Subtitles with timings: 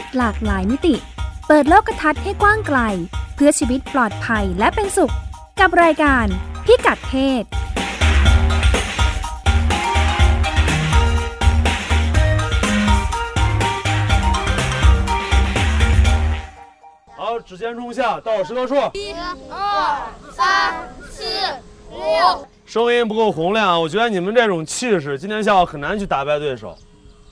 [0.00, 0.94] ศหลากหลายมิติ
[1.48, 2.78] เปิดโลกทัศน์ให้กว้างไกล
[3.34, 5.12] เพื่อชีวิตปลอดภัยและเป็นสุข
[5.60, 6.26] กับรายการ
[6.64, 7.44] พิกัดเพศ
[17.16, 18.74] 好，指尖冲下，倒石头数。
[18.94, 19.14] 一、
[19.50, 19.56] 二、
[20.30, 20.74] 三、
[21.10, 21.24] 四、
[21.90, 22.46] 六。
[22.66, 26.76] 声音不够洪亮，我觉得你们这种气势，今天下午很难去打败对手。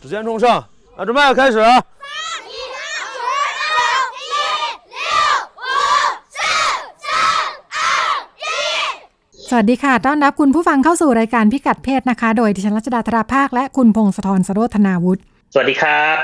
[0.00, 0.64] 指尖冲上，
[0.96, 1.58] 啊，准备开始。
[9.49, 15.21] สวัสดีค่ะ ต้อนรับคุณผู้ฟังเข้าสู่รายการพิกัดเพศนะคะ โดยดิฉันรัชดาธราภาค และคุณพงศธรสโรธนาวุฒิ
[15.53, 16.15] สวัสดีครับ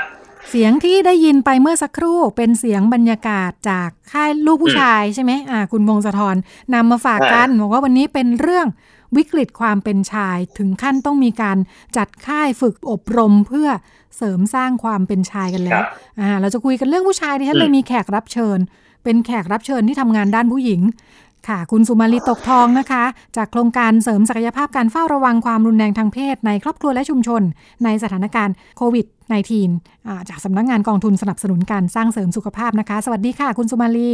[0.50, 6.36] เสียงที่ได้ยินไปเมื่อสักครู่เป็นเสียงบรรยากาศจากค่ายลูกผู้ชายใช่ไหมอ่า คุณพงศธร
[6.74, 8.66] นำมาฝากกันบอกว่าวันนี้เป็นเรื่อง
[9.16, 11.58] วิกฤตความเป็นชายถึงขั้นต้องมีการ
[11.96, 13.68] จัดค่ายฝึกอบรมเพื่อ
[14.16, 15.82] เสริมสร้างความเป็นชายกันแล้ว
[16.20, 18.58] อ่าเราจะคุยกันเรื่องผู้ชายที่ฉันเลยมีแขกรับเชิญ
[19.04, 20.80] เป็นแขกรับเชิญที่ทำงานด้านผู้หญิง
[21.48, 23.04] ค่ะ คุณสุมาลีตกทองนะคะ
[23.36, 27.42] จากโครงการเสริมศักยภาพการเฝ้าระวังความรุนแรงทางเพศในครอบครัวและชุมชน
[27.84, 29.06] ในสถานการณ์โควิด
[29.68, 34.10] -19 จากสำนักงงานกองทุนสนับสนุนการสร้างเสริมสุขภาพนะคะ สวัสดีค่ะ คุณสุมาลี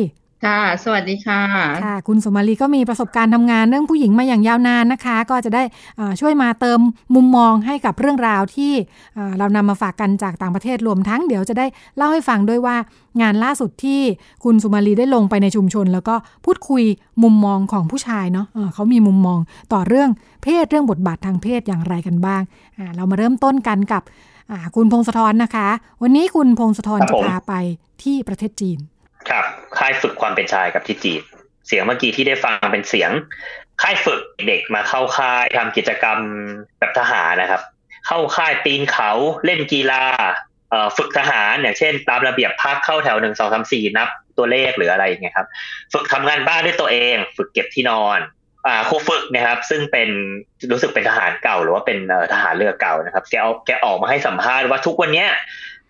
[0.46, 1.42] ค่ะ สวัสดีค่ะ
[1.84, 5.62] ค่ะ คุณสุมาลีก็มีประสบการณ์ทำงานเรื่องผู้หญิงมาอย่างยาวนานนะคะ ก็จะได้
[5.98, 6.80] อ่าช่วยมาเติม
[7.14, 8.72] มุมมองให้กับเรื่องราวที่
[9.16, 11.66] อ่าเรานำมาฝากกันจากต่างประเทศรวมทั้งเดี๋ยวจะได้
[11.96, 12.76] เล่าให้ฟังด้วยว่า
[13.20, 14.00] งานล่าสุดที่
[14.44, 16.84] คุณสุมาลีได้ลงไปในชุมชน แล้วก็พูดคุย
[17.22, 19.38] มุมมองของผู้ชายเนาะเออเขามีมุมมอง
[19.72, 20.10] ต่อเรื่อง
[20.42, 22.42] เพศเรื่องบทบาททางเพศอย่างไรกันบ้าง
[22.78, 24.02] อ่าเรามาเริ่มต้นกันกับ
[24.50, 25.68] อ่าคุณพงศธรนะคะ
[26.02, 27.54] วันนี้คุณพงศธรครับจะผมพาไป
[28.02, 28.80] ที่ประเทศจีน
[29.30, 29.44] ครับ
[29.78, 31.20] ค่ายฝึกความเป็นชายกับที่จีน
[31.66, 33.10] เสียงเมื่อกี้ที่ได้ฟังเป็นเสียง
[33.82, 36.18] ค่ายฝึกเด็กมาเข้าค่ายทำกิจกรรม
[36.78, 37.62] แบบทหารนะครับ
[38.06, 39.10] เข้าค่ายปีนเขา
[39.44, 40.02] เล่นกีฬา
[40.96, 44.08] ฝึกทหารอย่างเช่น ตามระเบียบพักเข้าแถวหนึ่งสองสามสี่นับ
[44.38, 45.46] ตัวเลขหรืออะไรอย่างเงี้ยครับ
[45.92, 48.18] ฝึกทำงานบ้านด้วยตัวเอง ฝึกเก็บที่นอน
[48.66, 50.08] อ่าครูฝึกนะครับ ซึ่งเป็น
[50.72, 51.98] รู้สึกเป็นทหารเก่าหรือว่าเป็น
[52.32, 55.28] ทหารเรือเก่านะครับ แกเอาแกออกมาให้สัมภาษณ์ว่าทุกวันเนี้ย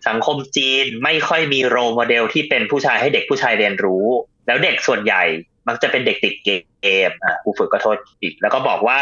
[0.07, 4.05] สังคมจีนไม่ค่อยมีโรโมเดลที่เป็นผู้ชายให้เด็กผู้ชายเรียนรู้
[4.47, 5.23] แล้วเด็กส่วนใหญ่
[5.67, 6.49] มักจะเป็นเด็กติดเก
[7.09, 8.99] มอะครูฝึกก็โทษอีก แล้วก็บอกว่า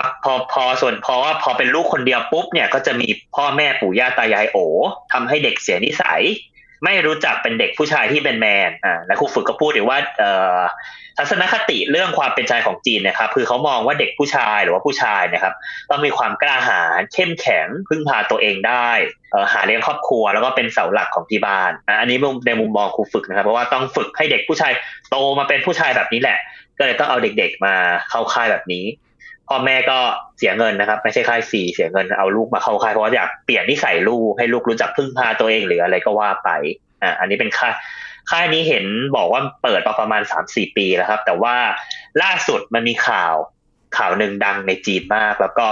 [0.00, 4.56] มักพอพอส่วนพอว่าพอเป็นลูกคนเดียวปุ๊บเนี่ยก็จะมีพ่อแม่ปู่ย่าตายายโอ
[5.12, 6.22] ทำให้เด็กเสียนิสัย
[6.84, 10.60] ไม่รู้จักเป็นเด็กผู้ชายที่เป็นแมนอ่าและครูฝึกก็พูดอีกว่าเอ่อ
[11.18, 15.54] ทัศนคติเรื่องความเป็นชายของจีนนะครับ คือเขามองว่าเด็กผู้ชายหรือว่าผู้ชายนะครับ
[15.90, 18.90] ต้องมีความกล้าหาญเข้มแข็งพึ่งพาตัวเองได้
[19.30, 24.72] เอ่อหาเลี้ยงครอบครัวแล้วก็เป็นเสาหลักของที่บ้านอะอันนี้ในมุมมองครูฝึกนะครับ เพราะว่าต้องฝึกให้เด็กผู้ชาย
[25.10, 26.38] โตมาเป็นผู้ชายแบบนี้แหละ
[26.78, 27.74] ก็เลยต้องเอาเด็กๆมา
[28.10, 28.84] เข้าค่ายแบบนี้
[29.48, 29.98] พ่อแม่ก็
[30.38, 36.50] เสียเงินนะครับ ไม่ใช่ค่ายฟรีเสียเงินเอาลูกมาเข้าค่ายเพราะว่าอยากเปลี่ยนนิสัยลูกให้ลูกรู้จักพึ่งพาตัวเองหรืออะไรก็ว่าไป
[37.02, 37.74] อะอันนี้เป็นค่าย
[38.30, 38.84] ค่ายนี้เห็น
[39.16, 41.54] บอกว่าเปิดมาประมาณสามสี่ปีแล้วครับ แต่ว่า
[42.22, 43.34] ล่าสุดมันมีข่าว
[43.96, 45.64] ข่าวหนึ่งดังในจีนมาก แล้วก็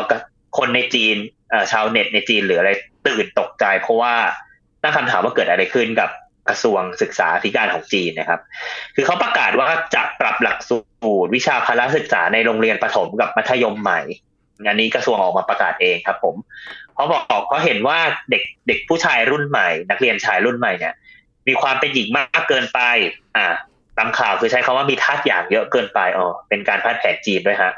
[0.59, 1.17] คนในจีน
[1.51, 2.71] เอ่อชาวเน็ตในจีนหรืออะไร
[3.09, 4.15] ตื่นตกใจ เพราะว่า
[4.83, 6.11] ตั้งคำถามว่าเกิดอะไรขึ้นกับ
[6.49, 8.41] กระทรวงศึกษาธิการของจีนนะครับ
[8.95, 10.79] คือเขาประกาศว่าจะปรับหลักสู
[11.25, 14.01] ตรวิชาพละศึกษาในโรงเรียนประถมกับมัธยมใหม่
[14.69, 16.35] อันนี้กระทรวงออกมาประกาศเองครับ ผม
[16.95, 17.99] เขาบอกเขาเห็นว่า
[18.31, 20.95] เด็กเด็กผู้ชายรุ่นใหม่ นักเรียนชายรุ่นใหม่เนี่ย
[21.49, 22.81] มีความเป็นหญิงมากเกินไป
[23.37, 23.47] อ่า
[23.99, 27.73] ตามข่าวคือใช้คำว่ามีธาตุอย่างเยอะเกินไปอ๋อเป็นการพาดแผนจีนด้วยฮะ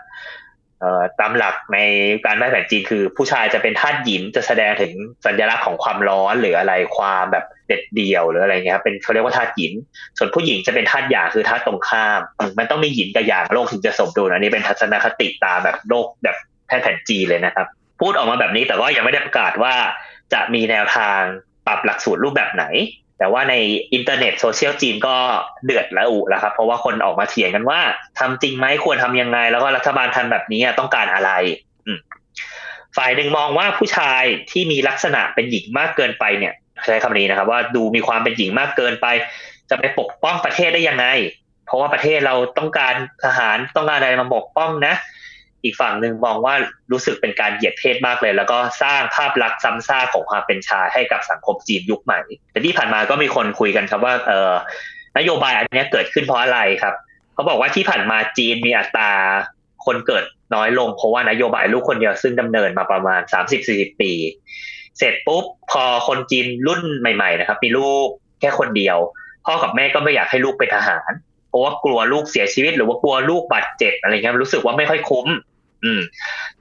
[1.20, 1.78] ตามหลักใน
[2.26, 4.92] การพาดแผนจีนคือ ผู้ชายจะเป็นธาตุหยินจะแสดงถึง
[5.26, 9.72] สัญลักษณ์ของความร้อนหรืออะไรความแบบเด็ดเดี่ยวหรืออะไรเงี้ยครับเป็นเขาเรียกว่าธาตุหยิน
[10.18, 12.20] ส่วนผู้หญิงจะเป็นธาตุหยางคือธาตุตรงข้าม
[12.58, 17.66] มันต้องมีหยินกับหยางโลกถึงจะสมดุลอันนี้เป็นทัศนคติตามแบบโลกแบบแพทย์แผนจีนเลยนะครับ
[18.00, 19.74] พูดออกมาแบบนี้แต่ว่ายังไม่ได้ประกาศว่า
[20.32, 21.20] จะมีแนวทาง
[21.66, 22.64] ปรับหลักสูตรรูปแบบไหน
[23.18, 23.54] แต่ว่าใน
[23.92, 25.16] อินเทอร์เน็ตโซเชียลจีนก็
[25.64, 27.80] เดือดระอุแล้วครับ เพราะว่าคนออกมาเถียงกันว่า
[28.18, 31.30] ทำจริงไหมควรทำยังไง แล้วก็รัฐบาลทำแบบนี้ต้องการอะไร
[32.96, 36.54] ฝ่ายหนึ่งมองว่าผู้ชายที่มีลักษณะเป็นหญิงมากเกินไปเนี่ย
[36.84, 39.06] ใช้คำนี้นะครับ ว่าดูมีความเป็นหญิงมากเกินไป
[39.70, 41.06] จะไปปกป้องประเทศได้ยังไง
[41.66, 42.94] เพราะว่าประเทศเราต้องการ
[43.24, 44.94] ทหารต้องการอะไรมาปกป้องนะ
[45.66, 46.54] อีกฝั่งหนึ่งมองว่า
[46.92, 52.20] รู้สึกเป็นการเหยียดเพศมากเลย แล้วก็สร้างภาพลักษณ์ซ้ำซากของความเป็นชายให้กับสังคมจีนยุคใหม่
[52.52, 54.52] แต่ที่ผ่านมาก็มีคนคุยกันครับว่าเออ
[55.18, 56.94] นโยบายอันนี้เกิดขึ้นเพราะอะไรครับ
[57.34, 59.10] เขาบอกว่าที่ผ่านมาจีนมีอัตรา
[59.86, 60.24] คนเกิด
[60.54, 63.20] น้อยลงเพราะว่านโยบายลูกคนเดียวซึ่งดำเนินมาประมาณ
[63.60, 64.12] 30-40 ปี
[64.98, 68.06] เสร็จปุ๊บพอคนจีนรุ่นใหม่ๆนะครับ มีลูก
[68.40, 68.98] แค่คนเดียว
[69.46, 71.10] พ่อกับแม่ก็ไม่อยากให้ลูกเป็นทหาร
[71.48, 75.26] เพราะว่ากลัวลูกเสียชีวิต หรือว่ากลัวลูกบาดเจ็บอะไรเงี้ยรู้สึกว่าไม่ค่อยคุ้ม
[75.84, 76.00] อืม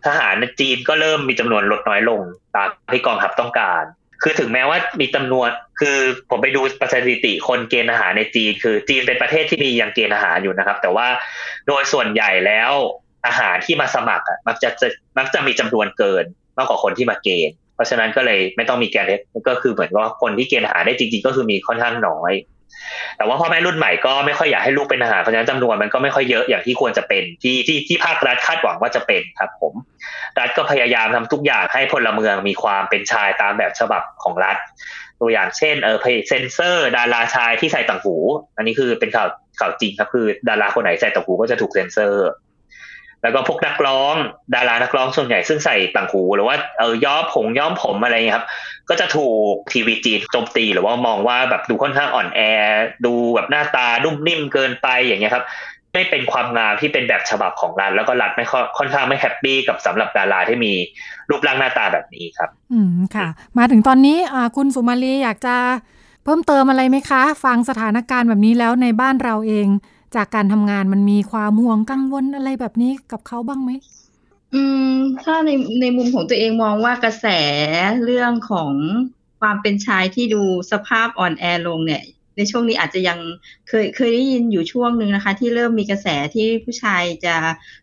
[0.06, 2.22] ทหารในจีนก็เริ่มมีจำนวนลดน้อยลง
[2.56, 3.84] ตามที่กองทัพต้องการ
[4.24, 5.98] คือถึงแม้ว่ามีจำนวน คือ
[6.30, 11.08] ผมไปดูประสถิติคนเกณฑ์อาหารในจีน คือจีนเป็นประเทศที่มียังเกณฑ์อาหารอยู่นะครับ แต่ว่า
[11.68, 12.72] โดยส่วนใหญ่แล้ว
[13.28, 14.70] อาหารที่มาสมัครมักจะ
[15.18, 16.26] มักจะมีจำนวนเกิน
[16.58, 22.32] มากกว่าคนที่มาเกณฑ์ เพราะฉะนั้นก็เลยไม่ต้องมีแกนเทสก็คือเหมือนว่าคนที่เกณฑ์อาหารได้จริง ๆ ก็คือมีค่อนข้างน้อย
[23.18, 29.74] แต่ว่าพ่อแม่รุ่นใหม่ก็ไม่ค่อยอยากให้ลูกเป็นทหารเพราะฉะนั้นจำนวนมันก็ไม่ค่อยเยอะอย่างที่ควรจะเป็นที่ที่ที่ภาครัฐคาดหวังว่าจะเป็นครับ ผม
[30.40, 34.58] รัฐก็พยายามทำทุกอย่างให้พลเมืองมีความเป็นชายตามแบบฉบับของรัฐ
[35.22, 38.16] ตัวอย่างเช่นเออเซนเซอร์ ดาราชายที่ใส่ต่างหู
[38.58, 39.28] อันนี้คือเป็นข่าว
[39.60, 42.28] ข่าวจริงครับคือ ดาราคนไหนใส่ต่างหูก็จะถูกเซนเซอร์
[43.26, 44.16] แล้วก็พวกนักร้อง
[44.56, 48.46] ดารานักร้องส่วนใหญ่ซึ่งใส่ต่างหูหรือว่าเออย้อมผมย้อมผมอะไรเงี้ยครับ
[48.90, 52.40] ก็จะถูกทีวีจีนโจมตีหรือว่ามองว่าแบบดูค่อนข้างอ่อนแอ
[53.06, 55.46] ดูแบบหน้าตานุ่มนิ่มเกินไปอย่างเงี้ยครับ
[55.94, 58.46] ไม่เป็นความงามที่เป็นแบบฉบับของรัฐแล้วก็รัฐไม่
[58.78, 60.74] ค่อนข้างไม่ happy กับสำหรับดาราที่มี
[61.30, 63.28] รูปร่างหน้าตาแบบนี้ครับ อืมค่ะ
[63.58, 64.18] มาถึงตอนนี้
[64.56, 65.56] คุณสุมาลีอยากจะ
[66.24, 69.68] เพิ่มเติมอะไรไหมคะ ฟังสถานการณ์แบบนี้แล้วในบ้านเราเอง
[70.16, 73.72] จากการทำงานมันมีความห่วงกังวลอะไรแบบนี้กับเขาบ้างไหม
[74.54, 74.92] อืม
[75.24, 75.50] ถ้าใน
[75.82, 77.28] ในมุมของตัวเองมองว่ากระแส
[78.06, 78.72] เรื่องของ
[79.40, 82.04] ความเป็นชายที่ดูสุภาพอ่อนแอลงเนี่ย
[82.38, 83.20] ในช่วงนี้อาจจะยัง
[83.70, 87.36] เคยเคยได้ยินอยู่ช่วงหนึ่งนะคะ ที่เริ่มมีกระแสที่ผู้ชายจะ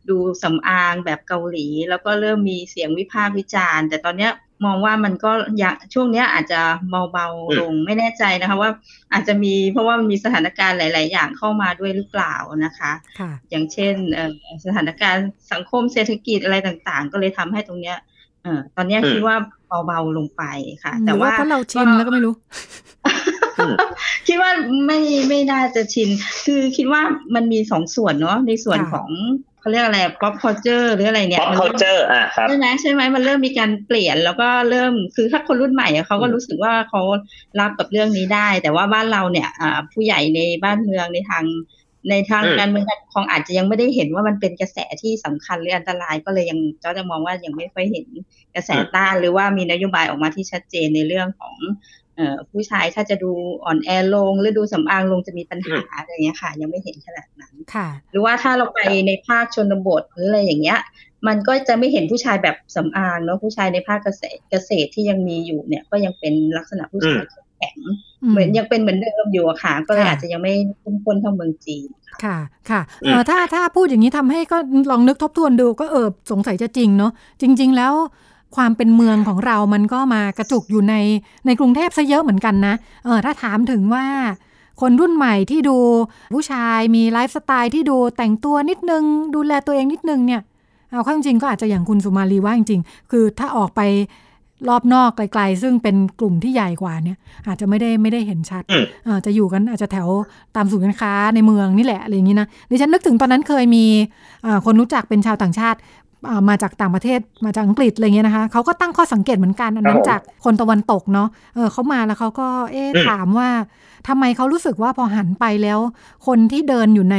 [0.08, 4.32] ดูสำอางแบบเกาหลี แล้วก็เริ่มมีเสียงวิพากษ์วิจารณ์ แต่ตอนเนี้ย
[4.64, 5.32] มองว่ามันก็
[5.62, 6.60] ยังช่วงเนี้ยอาจจะ
[7.12, 8.70] เบาๆลงไม่แน่ใจนะคะ ว่า
[9.12, 12.34] อาจจะมีเพราะว่ามันมีสถานการณ์หลาย ๆ อย่างเข้ามาด้วยหรือเปล่า
[12.64, 13.94] นะคะค่ะอย่างเช่น
[14.64, 17.98] สถานการณ์สังคมเศรษฐกิจอะไรต่างๆ ก็เลยทำให้ตรงเนี้ย
[18.42, 19.36] เออตอนนี้คิดว่า
[19.86, 20.42] เบาๆลงไป
[20.84, 22.34] ค่ะ แต่ว่าเพราะเราชินแล้วก็ไม่รู้
[24.26, 24.50] คิดว่า
[24.86, 26.08] ไม่ไม่น่าจะชิน
[26.46, 27.02] คือคิดว่า
[27.34, 29.08] มันมีสองส่วนเนาะในส่วนของ
[29.62, 37.02] เขาเรียกอะไร pop culture หรืออะไรเนี่ย pop culture อะครับใช่ไหมใช่ไหมมันเริ่มมีการเปลี่ยนแล้วก็เริ่มคือถ้าคนรุ่นใหม่เขาก็รู้สึกว่าเขา
[37.60, 39.48] รับกับเรื่องนี้ได้ แต่ว่าบ้านเราเนี่ย
[39.92, 41.44] ผู้ใหญ่ในบ้านเมืองในทาง
[42.10, 48.06] ในทางการเมืองการปกครองอาจจะยังไม่ได้เห็นว่ามันเป็นกระแสที่สำคัญหรืออันตรายก็เลยยังก็จะมองว่ายังไม่ค่อยเห็น
[48.54, 52.01] กระแสต้านหรือว่ามีนโยบายออกมาที่ชัดเจนในเรื่องของเอ่อ
[52.50, 53.32] ผู้ชายถ้าจะดู
[53.64, 60.80] อ่อนแอลง หรือดูสำอางลงจะมีปัญหาอะไรเงี้ยค่ะ ยังไม่เห็นขนาดนั้นค่ะ หรือว่าถ้าเราไปในภาคชนบทหรืออะไรอย่างเงี้ย
[61.26, 67.24] มันก็จะไม่เห็นผู้ชายแบบสำอางเนาะผู้ชายในภาคเกษตรเกษตรที่ยังมีอยู่เนี่ย ก็ยังเป็นลักษณะผู้ชาย
[67.58, 67.78] แข็ง
[68.30, 71.88] เหมือนยังเป็นเหมือนเดิมอยู่อะค่ะ ก็เลยอาจจะยังไม่เข้มข้นเท่าเมืองจีน
[72.24, 72.38] ค่ะ
[72.70, 74.58] ค่ะเออถ้าถ้าพูดอย่างนี้ทำให้ก็
[74.90, 77.92] ลองนึกทบทวนดูก็เออสงสัยจะจริงเนาะจริง ๆ แล้ว
[78.56, 80.94] ความเป็นเมืองของเรามันก็มากระจุกอยู่ใน
[81.46, 84.04] ในกรุงเทพซะเยอะเหมือนกันนะเออถ้าถามถึงว่า
[84.80, 85.76] คนรุ่นใหม่ที่ดู
[86.34, 89.04] ผู้ชายมีไลฟ์สไตล์ที่ดูแต่งตัวนิดนึง
[89.34, 90.40] ดูแลตัวเองนิดนึงเนี่ย
[90.92, 93.80] เอาเข้าจริงก็อาจจะอย่างคุณสุมาลีว่าจริงๆ คือถ้าออกไป
[94.68, 98.62] รอบนอกไกลๆ ซึ่งเป็นกลุ่มที่ใหญ่กว่าเนี่ย อาจจะไม่ได้ไม่ได้เห็นชัด
[99.26, 100.08] จะอยู่กันอาจจะแถว
[100.56, 103.84] ตามศูนย์การค้าในเมืองนี่แหละอะไรอย่างนี้นะดิฉันนึกถึงตอนนั้นเคยมี
[104.66, 105.78] คนรู้จักเป็นชาวต่างชาติ
[106.48, 113.48] มาจากต่างประเทศมาจากอังกฤษอะไรเงี้ยนะคะเขาก็ตั้งข้อสังเกตเหมือนกันอันนั้นจากคนตะวันตกเนาะเออเขามาแล้วเขาก็เอ๊ะถามว่า
[114.08, 115.78] ทำไมเขารู้สึกว่าพอหันไปแล้ว
[116.26, 117.16] คนที่เดินอยู่ใน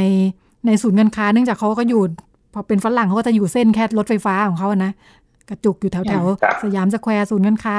[0.66, 2.02] ในศูนย์การค้าเนื่องจากเขาก็อยู่
[2.54, 4.92] พอเป็นฝรั่งเขาก็จะอยู่เส้นแค่รถไฟฟ้าของเขานะ
[5.48, 6.24] กระจุกอยู่แถวแถว
[6.62, 7.78] สยามสแควร์ศูนย์การค้า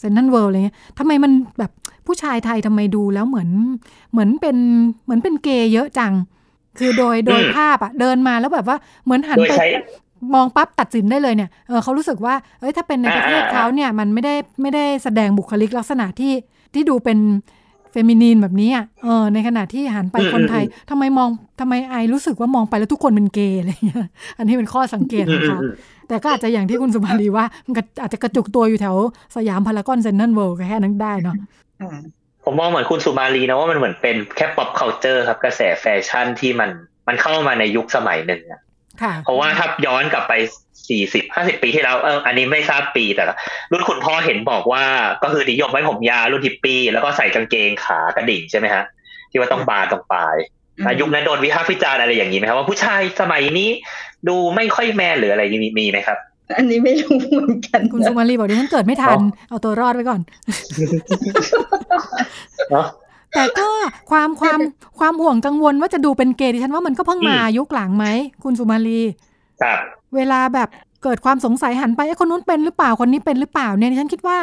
[0.00, 1.70] เซนนันเวิลด์อะไรเงี้ยทำไมมันแบบ
[2.06, 3.50] ผู้ชายไทยทำไมดูแล้วเหมือน
[4.12, 4.56] เหมือนเป็น
[5.04, 6.12] เหมือนเป็นเกย์เยอะจัง
[6.78, 9.54] คือโดยโดยภาพอะเดินมาแล้วแบบว่าเหมือนหันไป
[10.34, 16.32] มองปั๊บตัดสินได้เลยเนี่ยเออเขารู้สึกว่าเอ้ยถ้าเป็นในประเทศเขาเนี่ยมันไม่ได้ไม่ได้แสดงบุคลิกลักษณะที่
[16.74, 17.18] ที่ดูเป็น
[17.92, 21.28] เฟมินีนแบบนี้อะเออในขณะที่หันไปคนไทยทำไมมอง
[21.60, 24.06] ทำไมไอรู้สึกว่ามองไปแล้วทุกคนเป็นเกย์อะไรเงี้ย
[24.38, 25.58] อันนี้เป็นข้อสังเกตของเขา
[26.08, 28.96] แต่ก็อาจจะอย่างที่คุณสุมาลีว่ามันอาจจะกระจุกตัวอยู่แถว
[29.36, 31.34] สยามพารากอนเซนทรัลเวิลด์แค่นั้นได้เนาะ
[32.44, 36.70] ผมมองเหมือนคุณสุมาลีนะว่ามันเหมือนเป็นแค่ pop culture ครับกระแสแฟชั่นที่มัน
[37.08, 38.60] มันเข้ามาในยุคสมัยหนึ่งอะ
[39.24, 40.32] เพราะว่าถ้าย้อนกลับไป
[40.88, 43.24] สี่สิบห้าสิบปีที่แล้วเอออันนี้ไม่ทราบปีแต่
[43.72, 44.84] รุ่นคุณพ่อเห็นบอกว่า
[45.22, 48.84] ก็คือนิยมไว้ผมยาวรุ่นฮิปปี้แล้วก็ใส่กางเกงขากระดิ่งใช่ไหมฮะ
[49.30, 50.36] ที่ว่าต้องบานตรงปลาย
[51.00, 53.70] ยุคนั้นโดนวิพากษ์วิจารณ์อะไรอย่างนี้ไหมครับว่าผู้ชายสมัยนี้
[54.28, 56.18] ดูไม่ค่อยแมนหรืออะไรมีมีไหมครับ
[56.56, 60.20] อันนี้ไม่รู้เหมือนกัน คุณสุมาลีบอกดิฉันเกิดไม่ทัน เอาตัวรอดไว้ก่อน
[63.34, 63.68] แต่ก็
[64.10, 64.58] ความความ
[64.98, 68.06] ความห่วงกังวลว่าจะดูเป็นเกย์ดิฉันว่ามันก็เพิ่งมายุคหลังไหม
[68.42, 69.00] คุณสุมาลี
[69.62, 69.78] ครับ
[70.14, 70.68] เวลาแบบ
[71.02, 74.38] เกิดความสงสัยหันไปไอ้คนนู้นเป็นหรือเปล่าคนนี้เป็นหรือเปล่าเนี่ยฉันคิดว่า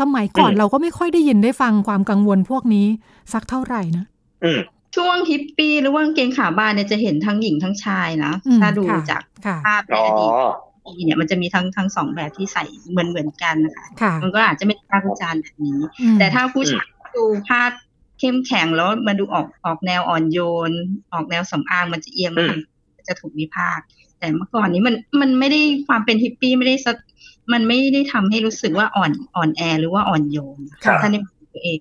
[0.00, 2.86] สมัยก่อนเราก็ไม่ค่อยได้ยินได้ฟังความกังวลพวกนี้
[3.32, 4.04] สักเท่าไหร่นะ
[4.96, 9.22] ช่วงฮิปปี้หรือว่าเกงขาบานเนี่ยจะเห็นทั้งหญิงทั้งชายนะถ้าดูจาก
[9.66, 10.30] ภาพในอดีต
[10.84, 17.70] ปีเนี่ยมันจะมีทั้งทั้งสองแบบที่ใส่เหมือนเหมือนกันนะคะค่ะมันก็อาจจะไม่ภาควิจารณ์แบบนี้อืมแต่ถ้าผู้ชายดูภาพ
[18.18, 20.70] เข้มแข็งแล้วมาดูออกออกแนวอ่อนโยน
[21.12, 22.56] ออกแนวสำอางมันจะเอียงอืม
[22.96, 23.84] มันจะถูกวิพากษ์
[24.18, 26.92] แต่เมื่อก่อนนี้มันมันไม่ได้ความเป็นฮิปปี้ไม่ได้สะ
[27.52, 31.78] มันไม่ได้ทำให้รู้สึกว่าอ่อนอ่อนแอหรือว่าอ่อนโยนครับถ้าในมุมตัวเอง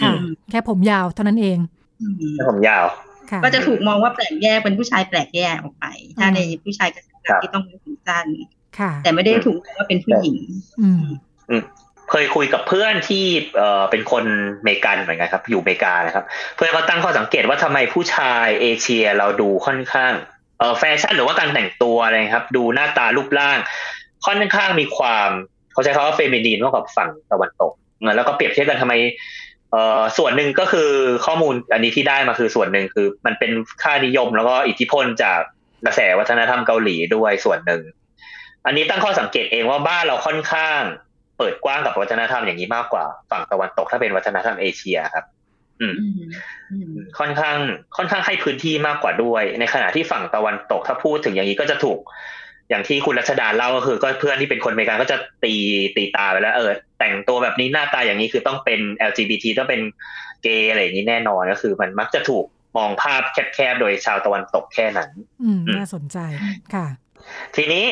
[0.00, 1.58] ค่ะอืมแค่ผมยาวเท่านั้นเอง
[2.00, 2.84] อืมแล้วผมยาว
[3.30, 5.86] ค่ะก็จะถูกมองว่าแปลกแยกเป็นผู้ชายแปลกแยกออกไป
[6.18, 8.26] ถ้าในผู้ชายกระครับที่ต้องมีผมสั้น
[8.78, 10.36] ค่ะแต่ไม่ได้ถูกมองว่าเป็นผู้หญิง
[10.80, 11.04] อืม
[12.10, 13.24] เคยคุยกับเพื่อนที่
[13.56, 14.24] เอ่อเป็นคน
[14.64, 16.24] เมกันเหมือนกันครับ อยู่เมกานะครับ
[16.56, 20.12] เพื่อนเขาตั้งข้อสังเกตว่าทำไมผู้ชายเอเชียเราดูค่อนข้าง
[20.58, 23.58] เอ่อแฟชั่นหรือว่าการแต่งตัวอะไรครับ ดูหน้าตารูปร่าง
[24.26, 25.30] ค่อนข้างมีความ
[25.72, 27.72] เขาใช้คำว่าเฟมินีนมากกว่าฝั่งตะวันตก
[28.16, 28.94] แล้วก็เปรียบเทียบกันทำไม
[29.72, 30.90] เอ่อส่วนหนึ่งก็คือ
[31.26, 33.50] ข้อมูลอันนี้ที่ได้มาคือส่วนหนึ่งคือ มันเป็น
[33.82, 35.40] ค่านิยมแล้วก็อิทธิพลจาก
[35.86, 37.82] กระแสวัฒนธรรมเกาหลีด้วยส่วนหนึ่ง
[38.66, 40.80] อันนี้ตั้งข้อสังเกตเองว่าบ้านเราค่อนข้าง
[41.38, 45.24] เปิดกว้างกับวัฒนธรรมอย่างนี้มากกว่า ฝั่งตะวันตกถ้าเป็นวัฒนธรรมเอเชียครับ
[45.80, 46.12] อืมอืม
[46.72, 47.56] อืม ค่อนข้าง
[47.96, 51.98] ค่อนข้างให้พื้นที่มากกว่าด้วย ในขณะที่ฝั่งตะวันตกถ้าพูดถึงอย่างนี้ก็จะถูก
[52.68, 55.54] อย่างที่คุณรัชดาเล่าก็คือ ก็เพื่อนที่เป็นคนอเมริกันก็จะตี
[55.96, 59.82] ตีตาไปแล้ว เออ แต่งตัวแบบนี้หน้าตาอย่างนี้คือต้องเป็น LGBT ต้องเป็น
[60.42, 62.44] เกย์อะไรอย่างนี้แน่นอนก็คือ มันมักจะถูก
[62.76, 63.22] มองภาพ
[63.54, 65.10] แคบๆโดยชาวตะวันตกแค่นั้น
[65.42, 66.18] อืมอืมน่าสนใจ
[66.74, 66.86] ค่ะ
[67.56, 67.84] ทีนี้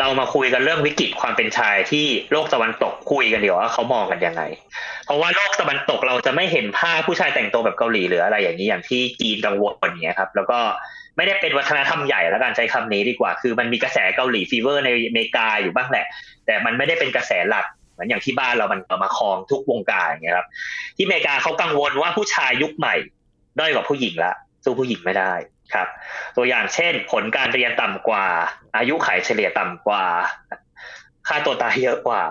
[0.00, 4.42] เรามาคุยกันเรื่องวิกฤตความเป็นชายที่โลกตะวันตกคุยกันเดี๋ยวว่าเขามองกันยังไง
[5.06, 10.58] เพราะว่าโลกตะวันตกเราจะไม่เห็นภาพผู้ชายแต่งตัวแบบเกาหลีหรืออะไรอย่างนี้อย่างที่จีนกังวลอย่างเงี้ยครับ แล้วก็
[11.16, 16.06] ไม่ได้เป็นวัฒนธรรมใหญ่แล้วกันใช้คำนี้ดีกว่า คือมันมีกระแสเกาหลีฟีเวอร์ในอเมริกาอยู่บ้างแหละ
[16.46, 20.48] แต่มันไม่ได้เป็นกระแสหลักเหมือนอย่างที่บ้านเรามันมาครองทุกวงการอย่างเงี้ยครับ
[20.96, 22.94] ที่อเมริกาเขากังวลว่าผู้ชายยุคใหม่
[23.58, 24.32] ด้อยกว่าผู้หญิงละ
[24.64, 25.32] สู้ผู้หญิงไม่ได้
[25.74, 25.88] ครับ
[26.36, 28.26] ตัวอย่างเช่น ผลการเรียนต่ำกว่า
[28.76, 30.04] อายุขัยเฉลี่ยต่ำกว่า
[31.28, 32.22] ค่าตัวตายเยอะกว่า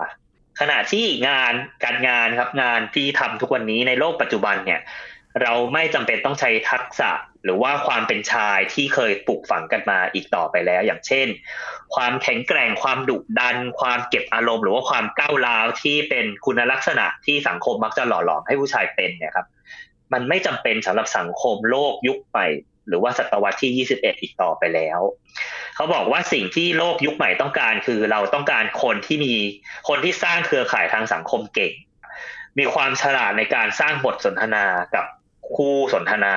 [0.60, 1.54] ขณะที่งาน
[1.84, 4.80] การงานครับงานที่ทำทุกวันนี้ในโลกปัจจุบันเนี่ย
[5.42, 7.10] เราไม่จำเป็นต้องใช้ทักษะ
[7.44, 11.26] หรือว่าความเป็นชายที่เคยปลูกฝังกันมาอีกต่อไปแล้ว อย่างเช่น
[11.94, 19.46] ความแข็งแกร่งความดุดัน ความเก็บอารมณ์ หรือว่าความก้าวร้าวที่เป็นคุณลักษณะที่สังคมมักจะหล่อหลอมให้ผู้ชายเป็นเนี่ยครับ
[20.12, 22.46] มันไม่จำเป็นสำหรับสังคมโลกยุคใหม่
[22.88, 25.00] หรือว่าศตวรรษที่ 21 อีกต่อไปแล้ว
[25.76, 29.34] เขาบอกว่าสิ่งที่โลกยุคใหม่ต้องการคือเราต้องการคนที่มี
[29.88, 31.72] คนที่สร้างเครือข่ายทางสังคมเก่ง
[32.58, 35.04] มีความฉลาดในการสร้างบทสนทนากับ
[35.54, 36.36] คู่สนทนา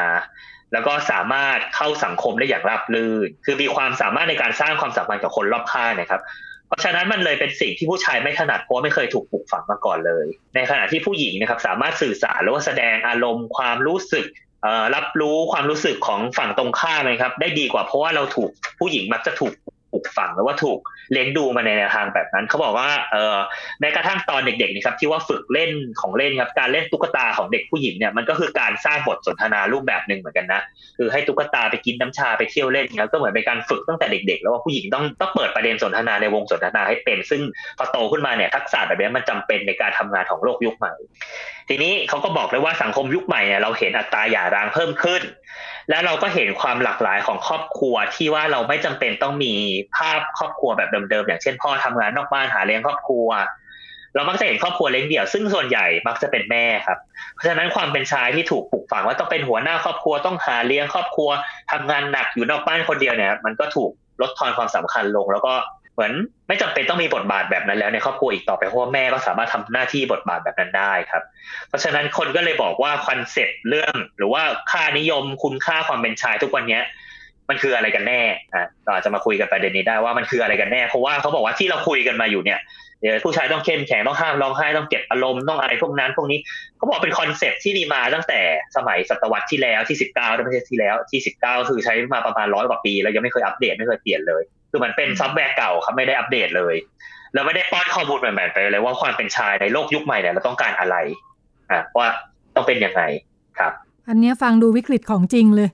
[0.73, 6.21] แล้วก็สามารถเข้าสังคมได้อย่างราบรื่น คือมีความสามารถในการสร้างความสัมพันธ์กับคนรอบข้างนะครับ
[6.67, 19.53] เพราะฉะนั้นมันเลยเป็นสิ่งที่ผู้ชายไม่ถนัดเพราะไม่เคยถูกปลูกฝังมาก่อนเลย ในขณะที่ผู้หญิงนะครับ สามารถสื่อสารหรือว่าแสดงอารมณ์ความรู้สึกเรับรู้ความรู้สึกของฝั่งตรงข้ามนะครับ ได้ดีกว่าเพราะว่าเราถูกผู้หญิงมักจะถูก
[19.93, 20.79] ปลูกฝังหรือว่าถูก
[21.11, 23.37] เลี้ยงดูมาในแนวทางแบบนั้นเขาบอกว่าเออ
[23.79, 25.71] แม้กระทั่งตอนเด็กๆนี่ครับที่ว่าฝึกเล่น
[26.01, 30.61] ของเล่นครับการเล่นตุ๊กตาของเด็กผู้หญิงเนี่ยมันก็คือการสร้างบทสนทนารูปแบบหนึ่งเหมือนกันนะ
[30.97, 37.41] คือให้ตุ๊กตาไปกินน้ำชาไปเที่ยวเล่นเนี่ยก็เหมือนเป็นการฝึกตั้งแต่เด็ก ๆ แล้วว่าผู้หญิงต้องต้องเปิดประเด็นสนทนาในวงสนทนาให้เป็น ซึ่ง
[37.77, 40.93] พอโตขึ้นมาเนี่ยทักษะแบบนี้มันจำเป็นในการทำงานของโลกยุคใหม่
[41.69, 45.21] ทีนี้เขาก็บอกเลยว่าสังคมยุคใหม่เนี่ยเราเห็นอัตราหย่าร้างเพิ่มขึ้น
[45.89, 49.53] และเราก็เห็นความหลากหลายของครอบครัวที่ว่าเราไม่จำเป็นต้องมี
[49.97, 53.27] ภาพครอบครัวแบบเดิมๆอย่างเช่นพ่อทำงานนอกบ้านหาเลี้ยงครอบครัว
[54.15, 56.97] เรามักจะเห็นครอบครัวเลี้ยงเดี่ยวซึ่งส่วนใหญ่มักจะเป็นแม่ครับ
[57.33, 61.29] เพราะฉะนั้นความเป็นชายที่ถูกปลูกฝังว่าต้องเป็นหัวหน้าครอบครัวต้องหาเลี้ยงครอบครัว
[61.71, 65.53] ทำงานหนักอยู่นอกบ้านคนเดียวเนี่ย มันก็ถูกลดทอนความสำคัญลง แล้วก็
[65.93, 66.13] เหมือน
[66.47, 71.23] ไม่จำเป็นต้องมีบทบาทแบบนั้นแล้วในครอบครัวอีกต่อไปเพราะว่าแม่ก็สามารถทำหน้าที่บทบาทแบบนั้นได้ครับ
[71.69, 76.83] เพราะฉะนั้นคนก็เลยบอกว่า concept เรื่อง หรือว่าค่านิยมคุณค่าความเป็นชายทุกวันเนี้ย
[77.49, 78.21] มันคืออะไรกันแน่
[78.53, 82.59] อะเราอาจจะมาคุยกันประเด็นนี้ได้ว่ามันคืออะไรกันแน่ เพราะว่าเขาบอกว่าที่เราคุยกันมาอยู่เนี่ย
[83.23, 86.39] ผู้ชายต้องเข้มแข็งต้องห้ามร้องไห้ต้องเก็บอารมณ์ต้องอะไรพวกนั้นพวกนี้
[86.77, 88.39] เขาบอกเป็น concept ที่มีมาตั้งแต่
[88.75, 94.43] สมัยศตวรรษที่แล้วที่สิบเก้าไม่ใช่ที่แล้วที่สิบเก้าคือใช้มาประมาณร้อยกว่าปี แล้วยังไม่เคยอัปเดตไม่เคยเปลี่ยนเลย
[94.75, 96.75] คือมันเป็นซอฟต์แวร์เก่าครับไม่ได้อัปเดตเลย
[97.33, 100.95] แล้วไม่ได้ป้อนข้อมูลใหม่ๆไปเลยว่าความเป็นชายในโลกยุคใหม่เนี่ยเราต้องการอะไร
[101.71, 102.07] อะว่า
[102.55, 103.01] ต้องเป็นยังไง
[103.59, 103.71] ครับ
[104.09, 105.69] อันเนี้ยฟังดูวิกฤตของจริงเลย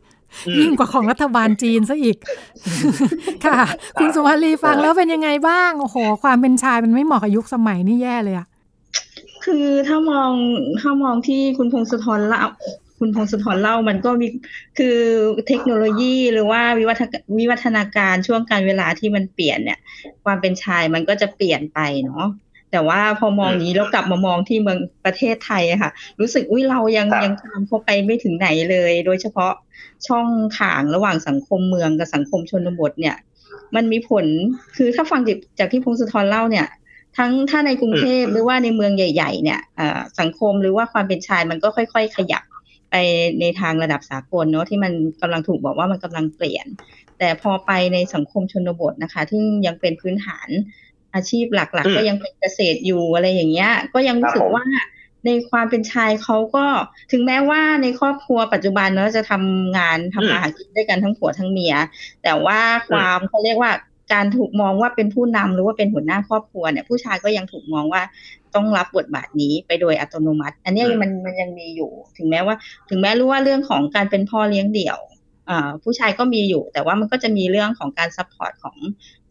[0.47, 2.17] อืมยิ่งกว่าของรัฐบาลจีนซะอีก
[3.45, 3.61] ค่ะ
[3.99, 8.47] คุณสุมาลีฟังแล้วเป็นยังไงบ้างโอ้โห ความเป็นชายมันไม่เหมาะกับยุคสมัยนี่แย่เลยอะ
[9.45, 10.31] คือถ้ามอง
[10.81, 12.43] ถ้ามองที่คุณพงศธรเล่า
[12.99, 14.27] คุณพงศธรเล่ามันก็มี
[14.77, 14.97] คือ
[15.47, 17.01] เทคโนโลยีหรือว่าวิวัฒ
[17.39, 19.79] วิวัฒนาการช่วงการเวลาที่มันเปลี่ยนเนี่ย
[20.25, 22.27] ความเป็นชายมันก็จะเปลี่ยนไปเนาะ
[22.71, 29.53] แต่ว่าพอมองนี้แล้วกลับมามองที่เมืองประเทศไทยอะค่ะ รู้สึกอุ้ยเรายังครับยังตามเข้าไปไม่ถึงไหนเลย โดยเฉพาะ
[30.07, 30.27] ช่อง
[30.59, 33.15] ข่างระหว่างสังคมเมืองกับสังคมชนบทเนี่ย
[33.75, 34.25] มันมีผล
[34.77, 35.21] คือถ้าฟัง
[35.59, 36.67] จากที่พงศธรเล่าเนี่ย
[37.17, 39.59] ทั้งถ้าในกรุงเทพหรือว่าในเมืองใหญ่ ๆ เนี่ย
[40.19, 42.43] สังคมหรือว่าความเป็นชายมันก็ค่อย ๆ ขยับ
[42.91, 42.95] ไป
[43.41, 46.67] ในทางระดับสากลเนาะที่มันกำลังถูกบอกว่ามันกำลังเปลี่ยน
[47.19, 50.49] แต่พอไปในสังคมชนบทนะคะ ที่ยังเป็นพื้นฐาน
[51.15, 54.65] อาชีพหลัก ๆ ก็ยังเป็นเกษตรอยู่อะไรอย่างเงี้ย ก็ยังรู้สึกว่า
[55.25, 56.65] ในความเป็นชายเขาก็
[57.11, 61.75] ถึงแม้ว่าในครอบครัวปัจจุบันเนาะจะทำงานทำอาหารกินด้วยกันทั้งผัวทั้งเมีย
[62.23, 63.71] แต่ว่าความเขาเรียกว่า
[64.13, 68.01] การถูกมองว่าเป็นผู้นำหรือว่าเป็นหัวหน้าครอบครัวเนี่ยผู้ชายก็ยังถูกมองว่า
[68.55, 72.55] ต้องรับบทบาทนี้ไปโดยอัตโนมัติ อันนี้มันมันยังมีอยู่ ถึงแม้ว่า
[72.89, 74.99] ถึงแม้รู้ว่าเรื่องของการเป็นพ่อเลี้ยงเดี่ยว
[75.83, 78.77] ผู้ชายก็มีอยู่ แต่ว่ามันก็จะมีเรื่องของการ support ของ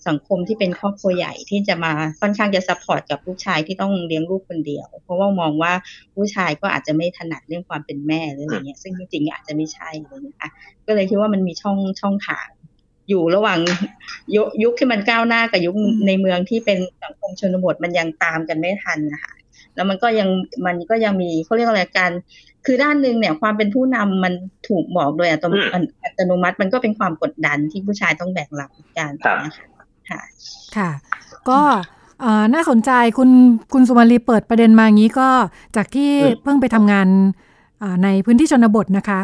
[0.07, 5.73] สังคมที่เป็นครอบครัวใหญ่ที่จะมาค่อนข้างจะ support กับลูกชายที่ต้องเลี้ยงลูกคนเดียว เพราะว่ามองว่า
[6.15, 10.53] ผู้ชายก็อาจจะไม่ถนัดเรื่องความเป็นแม่หรืออะไรเงี้ยซึ่งจริงๆอาจจะไม่ใช่อะไรเงี้ย
[10.87, 12.49] ก็เลยคิดว่ามันมีช่องช่องทาง
[13.09, 13.59] อยู่ระหว่าง
[14.35, 15.75] ยุยุคที่มันก้าวหน้ากับยุค
[16.07, 19.33] ในเมืองที่เป็นสังคมชนบทมันยังตามกันไม่ทันนะคะ
[19.75, 20.29] แล้วมันก็ยัง
[20.67, 22.11] มันก็ยังมีเขาเรียกอะไรการ
[22.67, 24.33] คือด้านหนึ่งเนี่ยความเป็นผู้นำมัน
[24.69, 25.45] ถูกบอกโดยอัต
[26.27, 29.13] โนมัติมันก็เป็นความกดดันที่ผู้ชายต้องแบกรับการ
[29.45, 29.65] นะคะ
[30.11, 30.21] ค่ะ
[30.77, 30.91] ค่ะ
[31.49, 31.61] ก็
[32.55, 33.31] น่าสนใจคุณ
[33.73, 35.29] คุณสุมาลีเปิดประเด็นมาอย่างนี้ก็
[35.77, 36.11] จากที่
[36.43, 37.09] เพิ่งไปทำงาน
[38.05, 39.21] ในพื้นที่ชนบทนะคะ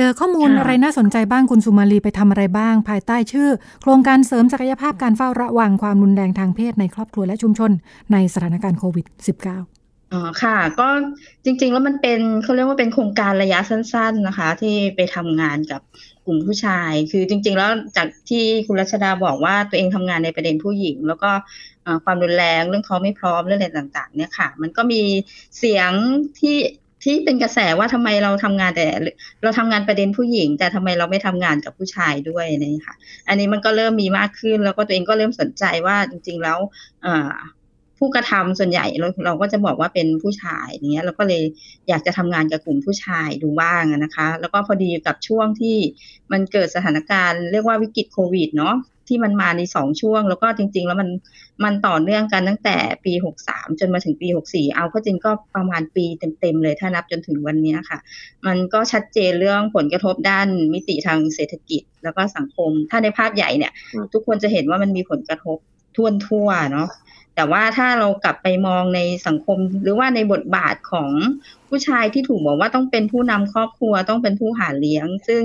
[0.00, 3.48] เจอข้อมูลอะไรน่าสนใจบ้างคุณสุมาลีไปทำอะไรบ้าง ภายใต้ชื่อ
[3.82, 7.70] โครงการเสริมศักยภาพการเฝ้าระวังความรุนแรงทางเพศในครอบครัวและชุมชน
[8.12, 10.88] ในสถานการณ์โควิด -19 อ๋อค่ะ ก็
[11.44, 15.80] จริง ๆ แล้วมันเป็นเขาเรียกว่าเป็นโครงการระยะสั้น ๆนะคะ ที่ไปทำงานกับ
[16.26, 21.30] กลุ่มผู้ชาย คือจริง ๆ แล้วจากที่คุณรัชดาบอกว่าตัวเองทำงานในประเด็นผู้หญิง แล้วก็
[22.04, 25.02] ความรุนแรงเรื่องเขาไม่พร้อมเรื่องอะไรต่าง ๆ เนี่ยค่ะ มันก็มี
[25.58, 25.90] เสียง
[26.40, 26.56] ที่
[27.08, 28.86] ที่เป็นกระแสว่าทำไมเราทำงานแต่
[29.42, 32.94] เราทำงานประเด็นผู้หญิง แต่ทำไมเราไม่ทำงานกับผู้ชายด้วยนี่ค่ะ
[33.28, 36.58] อันนี้มันก็เริ่มมีมากขึ้น แล้วก็ตัวเองก็เริ่มสนใจว่าจริง ๆ แล้ว
[37.98, 41.42] ผู้กระทำส่วนใหญ่เราเราก็จะบอกว่าเป็นผู้ชายเงี้ยเราก็เลย
[41.88, 45.76] อยากจะทำงานกับกลุ่มผู้ชายดูบ้างนะคะ แล้วก็พอดีกับช่วงที่
[46.32, 48.74] มันเกิดสถานการณ์เรียกว่าวิกฤตโควิดเนาะ
[49.08, 51.08] ที่มันมาในสองช่วง แล้วก็จริง ๆ แล้วมัน
[51.64, 56.04] มันต่อเนื่องกันตั้งแต่ปีหกสามจนมาถึงปีหกสี่เอาก็จริงก็ประมาณปี
[56.40, 57.98] เต็มๆเลยถ้านับจนถึงวันนี้ค่ะ
[58.46, 63.72] มันก็ชัดเจนเรื่องผลกระทบด้านมิติทางเศรษฐกิจ แล้วก็สังคม ถ้าในภาพใหญ่เนี่ย
[64.12, 65.58] ทุกคนจะเห็นว่ามันมีผลกระทบ
[65.96, 66.88] ทั่วทั่วเนาะ
[67.38, 71.10] แต่ว่าถ้าเรากลับไปมองในสังคม หรือว่าในบทบาทของ
[71.68, 75.42] ผู้ชายที่ถูกบอกว่าต้องเป็นผู้นำครอบครัวต้องเป็นผู้หาเลี้ยง ซึ่ง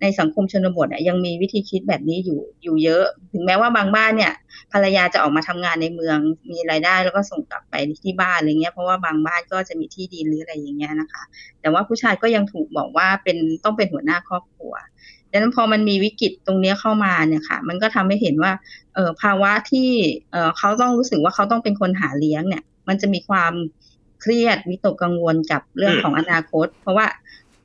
[0.00, 4.32] ในสังคมชนบทยังมีวิธีคิดแบบนี้อยู่อยู่เยอะ ถึงแม้ว่าบางบ้านเนี่ย
[4.72, 6.18] ภรรยาจะออกมาทำงานในเมือง
[6.50, 11.22] มีรายได้แล้วก็ส่งกลับไปที่บ้านอะไรเงี้ยเพราะว่าบางบ้านก็จะมีที่ดินหรืออะไรอย่างเงี้ยนะคะ
[11.60, 14.72] แต่ว่าผู้ชายก็ยังถูกบอกว่าเป็นต้องเป็นหัวหน้าครอบครัว
[15.30, 18.52] ดังนั้นพอมันมีวิกฤตตรงนี้เข้ามาเนี่ยค่ะ มันก็ทำให้เห็นว่า
[18.94, 19.88] เออภาวะที่
[20.32, 23.52] เออเขาต้องรู้สึกว่าเขาต้องเป็นคนหาเลี้ยงเนี่ย มันจะมีความ
[24.20, 27.06] เครียดวิตกกังวลกับเรื่องของอนาคต เพราะว่า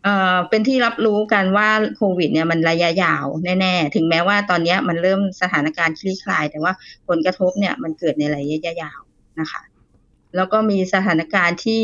[0.03, 3.25] เออเป็นที่รับรู้กันว่าโควิดเนี่ยมันระยะยาว
[3.59, 6.73] แน่ๆ ถึงแม้ว่าตอนนี้มันเริ่มสถานการณ์คลี่คลาย แต่ว่า
[7.07, 8.99] ผลกระทบเนี่ยมันเกิดในระยะยาว
[9.39, 9.61] นะคะ
[10.35, 11.83] แล้วก็มีสถานการณ์ที่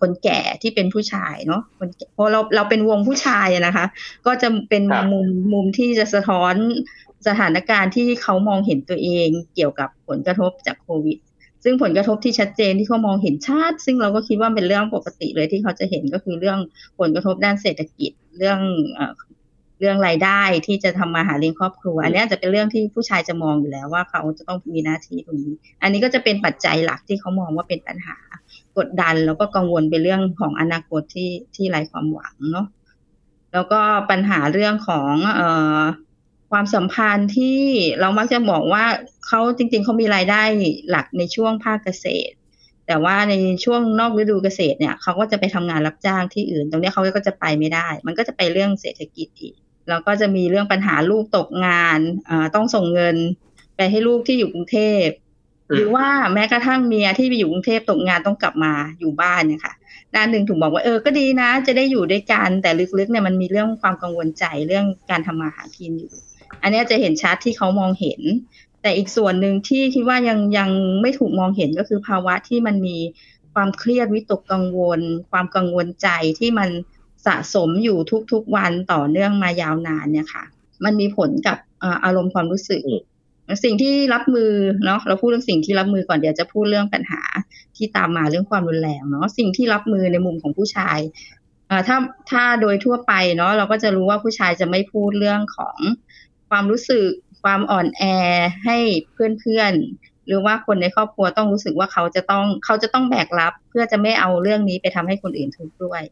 [0.00, 1.62] คนแก่ที่เป็นผู้ชายเนาะ
[2.14, 3.86] เพราะเราเราเป็นวงผู้ชายนะคะ
[4.26, 6.54] ก็จะเป็นมุมมุมที่จะสะท้อน
[7.28, 11.18] สถานการณ์ที่เขามองเห็นตัวเองเกี่ยวกับผลกระทบจากโควิด
[11.64, 16.58] ซึ่งผลกระทบที่ชัดเจนที่เขามองเห็นชัดซึ่งเราก็คิดว่าเป็นเรื่องปกติเลยที่เขาจะเห็นก็คือเรื่อง
[16.98, 18.60] ผลกระทบด้านเศรษฐกิจเรื่อง
[19.80, 28.16] เรื่องรายได้ที่จะทำมาหาเลี้ยงครอบครัว อันนี้จะเป็นเรื่องที่ผู้ชายจะมองอยู่แล้วว่าเขาจะต้องมีหน้าที่ตรงนี้ อันนี้ก็จะเป็นปัจจัยหลักที่เขามองว่าเป็นปัญหา
[28.78, 32.66] กดดัน แล้วก็กังวลเป็นเรื่องของอนาคตที่ที่ไร้ความหวังเนาะ
[33.52, 35.80] แล้วก็ปัญหาเรื่องของเอ่อ
[36.50, 37.60] ความสัมพันธ์ที่
[38.00, 38.84] เรามักจะบอกว่า
[39.26, 40.42] เขาจริง ๆเขามีรายได้
[40.90, 42.34] หลักในช่วงภาคเกษตร
[42.86, 49.56] แต่ว่าในช่วงนอกฤดูเกษตรเนี่ยเขาก็จะไปทำงานรับจ้างที่อื่น ตรงนี้เขาก็จะไปไม่ได้ มันก็จะไปเรื่องเศรษฐกิจอีก
[49.88, 52.00] แล้วก็จะมีเรื่องปัญหาลูกตกงาน
[52.54, 53.16] ต้องส่งเงิน
[53.76, 55.06] ไปให้ลูกที่อยู่กรุงเทพ
[55.72, 59.74] หรือว่าแม้กระทั่งเมียที่ไปอยู่กรุงเทพตกงานต้องกลับมาอยู่บ้านเนี่ยค่ะ
[60.14, 66.12] ด้านหนึ่งถูกบอกว่าเออก็ดีนะ จะได้อยู่ด้วยกันแต่ลึกๆเนี่ยมันมีเรื่องความกังวลใจเรื่องการทำมาหากินอยู่
[66.62, 68.20] อันนี้จะเห็นชัดที่เขามองเห็น
[68.82, 70.70] แต่อีกส่วนหนึ่งที่คิดว่ายังยัง
[71.02, 72.96] ไม่ถูกมองเห็นก็คือภาวะที่มันมี
[73.54, 76.68] ความเครียดวิตกกังวล ความกังวลใจที่มัน
[77.26, 77.98] สะสมอยู่
[78.32, 80.44] ทุกๆวันต่อเนื่องมายาวนานเนี่ยค่ะ
[80.84, 81.58] มันมีผลกับ
[82.04, 82.82] อารมณ์ความรู้สึก
[83.64, 84.52] สิ่งที่รับมือ
[84.84, 87.22] เนาะเราพูดเรื่องสิ่งที่รับมือก่อนเดี๋ยวจะพูดเรื่องปัญหา
[87.76, 90.98] ที่ตามมาเรื่องความรุนแรงเนาะสิ่งที่รับมือในมุมของผู้ชาย
[91.86, 91.96] ถ้า
[92.30, 95.78] ถ้าโดยทั่วไปเนาะเราก็จะรู้ว่าผู้ชายจะไม่พูดเรื่องของ
[96.50, 97.06] ความรู้สึก
[97.42, 98.02] ความอ่อนแอ
[98.64, 98.76] ให้
[99.12, 106.02] เพื่อนๆ หรือว่าคนในครอบครัวต้องรู้สึกว่าเขาจะต้องเขาจะต้องแบกรับ เพื่อจะไม่เอาเรื่องนี้ไปทำให้คนอื่นทุกข์ด้วย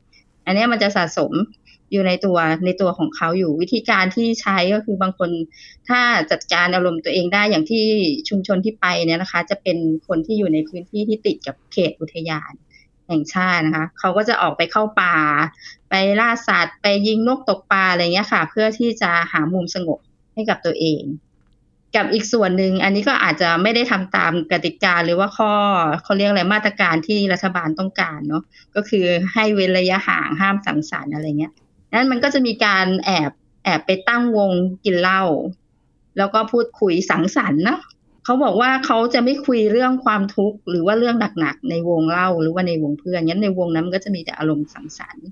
[0.48, 1.32] อันนี้มันจะสะสม
[1.92, 5.30] อยู่ในตัวในตัวของเขาอยู่วิธีการที่ใช้ก็คือบางคน
[5.88, 7.84] ถ้าจัดการอารมณ์ตัวเองได้อย่างที่
[8.28, 12.52] ชุมชนที่ไปเนี่ยนะคะ จะเป็นคนที่อยู่ในพื้นที่ที่ติดกับเขตอุทยาน
[13.08, 15.16] แห่งชาตินะคะ เขาก็จะออกไปเข้าป่า
[15.90, 19.98] ไปล่าสัตว์ ไปยิงนกตกปลาอะไรเงี้ยค่ะ เพื่อที่จะหามุมสงบ
[20.34, 21.02] ให้กับตัวเอง
[21.96, 25.52] กับอีกส่วนหนึ่งอันนี้ก็อาจจะไม่ได้ทำตามกติกาหรือว่าข้อ
[26.02, 28.42] เขาเรียกอะไรมาตรการที่รัฐบาลต้องการเนาะ
[28.76, 31.52] ก็คือให้เว้นระยะห่างห้ามสังสรรค์อะไรเงี้ย
[31.92, 33.30] นั้นมันก็จะมีการแอบ
[33.64, 34.50] แอบไปตั้งวง
[34.84, 35.22] กินเหล้า
[36.18, 37.78] แล้วก็พูดคุยสังสรรค์นะ
[38.24, 45.26] เขาบอกว่าเขาจะไม่คุยเรื่องความทุกข์หรือว่าเรื่องหนักๆในวงเล่าหรือว่าในวงเพื่อนงั้นในวงนั้นมันก็จะมีแต่อารมณ์สังสรรค์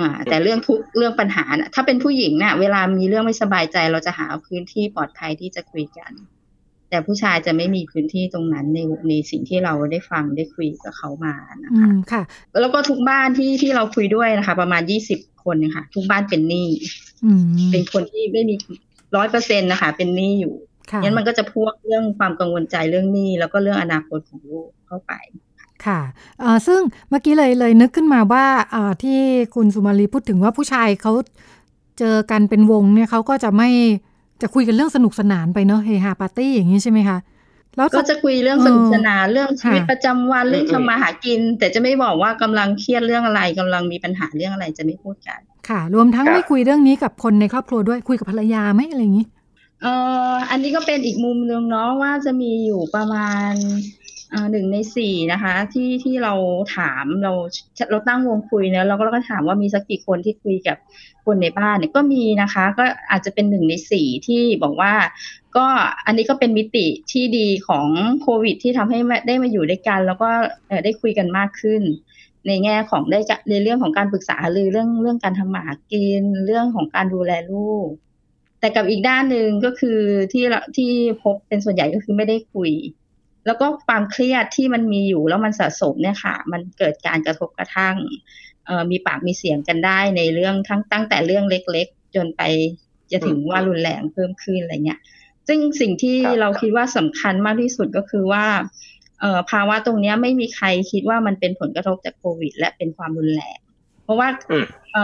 [0.00, 6.12] อ่า แต่เรื่องทุกเรื่องปัญหานะถ้าเป็นผู้หญิงนะ่ะ เวลามีเรื่องไม่สบายใจเราจะหาพื้นที่ปลอดภัยที่จะคุยกัน
[6.90, 11.34] แต่ผู้ชายจะไม่มีพื้นที่ตรงนั้นในในสิ่งที่เราได้ฟังได้คุยกับเขามา
[11.64, 12.22] นะคะค่ะ
[12.60, 16.68] แล้วก็ทุกบ้านที่ที่เราคุยด้วยนะคะ ประมาณยี่สิบคนค่ะ ทุกบ้านเป็นหนี้
[17.70, 18.54] เป็นคนที่ไม่มี
[19.16, 20.54] ร้อยเปอร์เซ็นต์นะคะ เป็นหนี้อยู่
[21.02, 25.12] งั้นมันก็จะพ่วงเรื่องความกังวลใจเรื่องหนี้แล้วก็เรื่องอนาคตของลูกเข้าไป
[25.86, 26.00] ค่ะ
[26.66, 28.44] ซึ่งเมื่อกี้เลยเลยนึกขึ้นมาว่า
[29.02, 29.18] ที่
[29.54, 31.12] คุณสุมาลีพูดถึงว่าผู้ชายเขา
[31.98, 33.68] เจอกันเป็นวงเนี่ยเขาก็จะไม่
[34.42, 37.18] จะคุยกันเรื่องสนุกสนานไปเนาะเฮฮาปาร์ตี้อย่างนี้ใช่ไหมคะ
[37.76, 49.26] แล้วก็จะคุยเรื่องสนุกสนานเรื่องชีวิตประจำวันเรื่องทำมาหากิน แต่จะไม่บอกว่ากำลังเครียดเรื่องอะไรกำลังมีปัญหาเรื่องอะไรจะไม่พูดกัน ค่ะ รวมทั้งไม่คุยเรื่องนี้กับคนในครอบครัวด้วยคุยกับภรรยาไหมอะไรอย่างนี้
[49.82, 49.94] เอ่
[50.30, 53.52] ออันนี้ก็เป็นอีกมุมหนึ่งเนาะว่าจะมีอยู่ประมาณ
[54.50, 56.34] หนึ่งในสี่นะคะ ที่ที่เรา
[56.76, 57.32] ถามเรา
[57.90, 60.76] เราตั้งวงคุยเนะเราก็เราก็ถามว่ามีสักกี่คนที่คุยกับ
[61.24, 64.92] คนในบ้านเนี่ยก็มีนะคะ ก็อาจจะเป็นหนึ่งในสี่ที่บอกว่า
[65.56, 65.66] ก็
[66.06, 67.86] อันนี้ก็เป็นมิติที่ดีของ
[68.22, 70.30] โควิด ที่ทำให้ได้มาอยู่ด้วยกัน แล้วก็
[70.84, 71.82] ได้คุยกันมากขึ้น
[72.46, 77.88] ในแง่ของได้ในเรื่องของการปรึกษาหรือเรื่องเรื่องการทำหมากินเรื่องของการดูแลลูก
[78.60, 79.98] แต่กับอีกด้านหนึ่งก็คือ
[80.32, 80.44] ที่
[80.76, 80.90] ที่
[81.22, 82.70] พบเป็นส่วนใหญ่ก็คือไม่ได้คุย
[83.46, 87.96] แล้วก็ความเครียดที่มันมีอยู่แล้วมันสะสมเนี่ยค่ะ มันเกิดการกระทบกระทั่ง
[88.90, 92.42] มีปากมีเสียงกันได้ในเรื่องทั้งตั้งแต่เรื่องเล็กๆ จนไป
[93.12, 95.00] จะถึงว่ารุนแรงเพิ่มขึ้นอะไรเงี้ย
[95.48, 98.44] ซึ่งสิ่งที่เราคิดว่าสำคัญมากที่สุดก็คือว่า
[99.50, 103.58] ภาวะตรงนี้ไม่มีใครคิดว่ามันเป็นผลกระทบจากโควิด และเป็นความรุนแรง
[104.10, 104.28] ราะว่า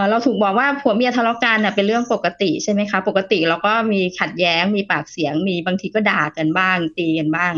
[0.09, 7.53] เราถูกบอกว่าผัวเมียทะเลาะกันเป็นเรื่องปกติใช่ไหมคะ ปกติเราก็มีขัดแย้งมีปากเสียง มีบางทีก็ด่ากันบ้าง ตีกันบ้าง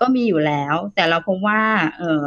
[0.00, 1.60] ก็มีอยู่แล้ว แต่เราพบว่า
[1.98, 2.24] เออ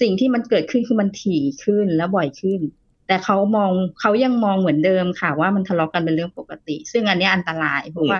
[0.00, 2.60] สิ่งที่มันเกิดขึ้นคือมันถี่ขึ้นและบ่อยขึ้น
[3.06, 8.18] แต่เขามองเขายังมองเหมือนเดิมค่ะ ว่ามันทะเลาะกันเป็นเรื่องปกติ ซึ่งอันนี้อันตรายเพราะว่า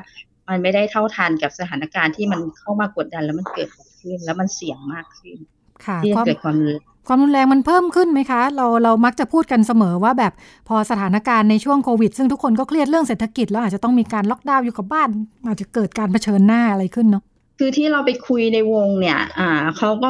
[0.48, 3.68] มันไม่ได้เท่าทันกับสถานการณ์ที่มันเข้ามากดดันแล้วมันเกิด
[4.00, 5.38] ขึ้น แล้วมันเสี่ยงมากขึ้น
[6.02, 6.56] ที่จะเกิดความ
[7.07, 10.33] ความรุนแรงมันเพิ่มขึ้นไหมคะ เราเรามักจะพูดกันเสมอว่าแบบ
[10.69, 15.09] พอสถานการณ์ในช่วงโควิด ซึ่งทุกคนก็เครียดเรื่องเศรษฐกิจ แล้วอาจจะต้องมีการล็อกดาวน์อยู่กับบ้าน
[15.47, 17.23] อาจจะเกิดการเผชิญหน้าอะไรขึ้นเนาะ
[17.59, 20.09] คือที่เราไปคุยในวงเนี่ยอ่าเขาก็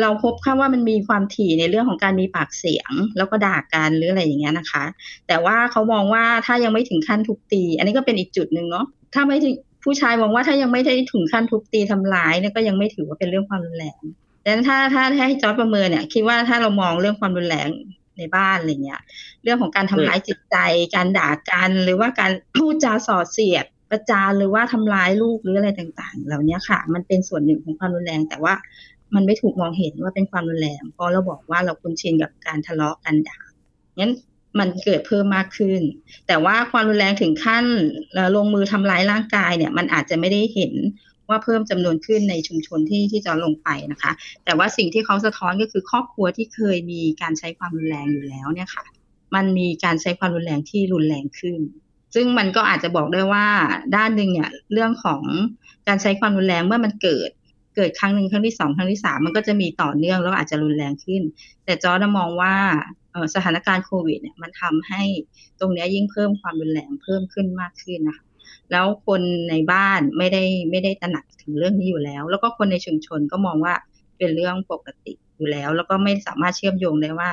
[0.00, 4.84] เราพบค่าว่ามันมีความถี่ในเรื่องของการมีปากเสียง แล้วก็ด่ากันหรืออะไรอย่างเงี้ยนะคะ
[5.28, 9.36] แต่ว่าเขามองว่าถ้ายังไม่ถึงขั้นทุบตี อันนี้ก็เป็นอีกจุดหนึ่งเนาะถ้าไม่
[9.84, 14.02] ผู้ชายมองว่าถ้ายังไม่ได้ถึงขั้นทุบตีทำร้ายเนี่ยก็ยังไม่ถือว่าเป็นเรื่องความรุนแรง
[14.44, 17.68] ดังนั้นถ้าถ้าให้จอร์ดประเมินเนี่ยคิดว่าถ้าเรามองเรื่องความรุนแรง
[18.18, 19.00] ในบ้านอะไรเงี้ย
[19.42, 20.56] เรื่องของการทำร้ายจิตใจ
[20.94, 28.54] การด่ากันหรือว่าการพูดจาส่อเสียดประจานหรือว่าทำร้ายลูกหรืออะไรต่างๆ เหล่านี้ค่ะ มันเป็นส่วนหนึ่งของความรุนแรง แต่ว่า
[29.14, 33.38] มันไม่ถูกมองเห็นว่าเป็นความรุนแรงเพราะเราบอกว่าเราคุ้นชินกับการทะเลาะกันด่า
[33.98, 34.12] งั้น
[34.58, 35.80] มันเกิดเพิ่มมากขึ้น
[36.26, 37.64] แต่ว่าความรุนแรงถึงขั้น
[38.36, 40.72] ลงมือทำร้ายร่างกายเนี่ย มันอาจจะไม่ได้เห็น
[41.28, 44.12] ว่าเพิ่มจำนวนขึ้นในชุมชนที่ที่จะลงไปนะคะ
[44.44, 48.84] แต่ว่าสิ่งที่เขาสะท้อนก็คือครอบครัวที่เคยมีการใช้ความรุนแรงอยู่แล้วเนี่ยค่ะ
[49.34, 51.60] มันมีการใช้ความรุนแรงที่รุนแรงขึ้น
[52.14, 53.46] ซึ่งมันก็อาจจะบอกได้ว่า
[53.96, 55.22] ด้านหนึ่งเนี่ยเรื่องของ
[55.88, 57.30] การใช้ความรุนแรงเมื่อมันเกิด
[57.76, 61.22] เกิดครั้งหนึ่งครั้งที่สองครั้งที่สามมันก็จะมีต่อเนื่องแล้วอาจจะรุนแรงขึ้น
[61.64, 62.54] แต่จอร์ดมองว่า
[63.34, 65.02] สถานการณ์โควิดเนี่ยมันทำให้
[65.60, 68.24] ตรงนี้ยิ่งเพิ่มความรุนแรงเพิ่มขึ้นมากขึ้นนะคะ
[68.72, 73.74] แล้วคนในบ้านไม่ได้ไม่ได้ตระหนักถึงเรื่องนี้อยู่แล้ว แล้วก็คนในชุมชนก็มองว่า
[74.18, 77.30] เป็นเรื่องปกติอยู่แล้ว แล้วก็ไม่สามารถเชื่อมโยงได้ว่า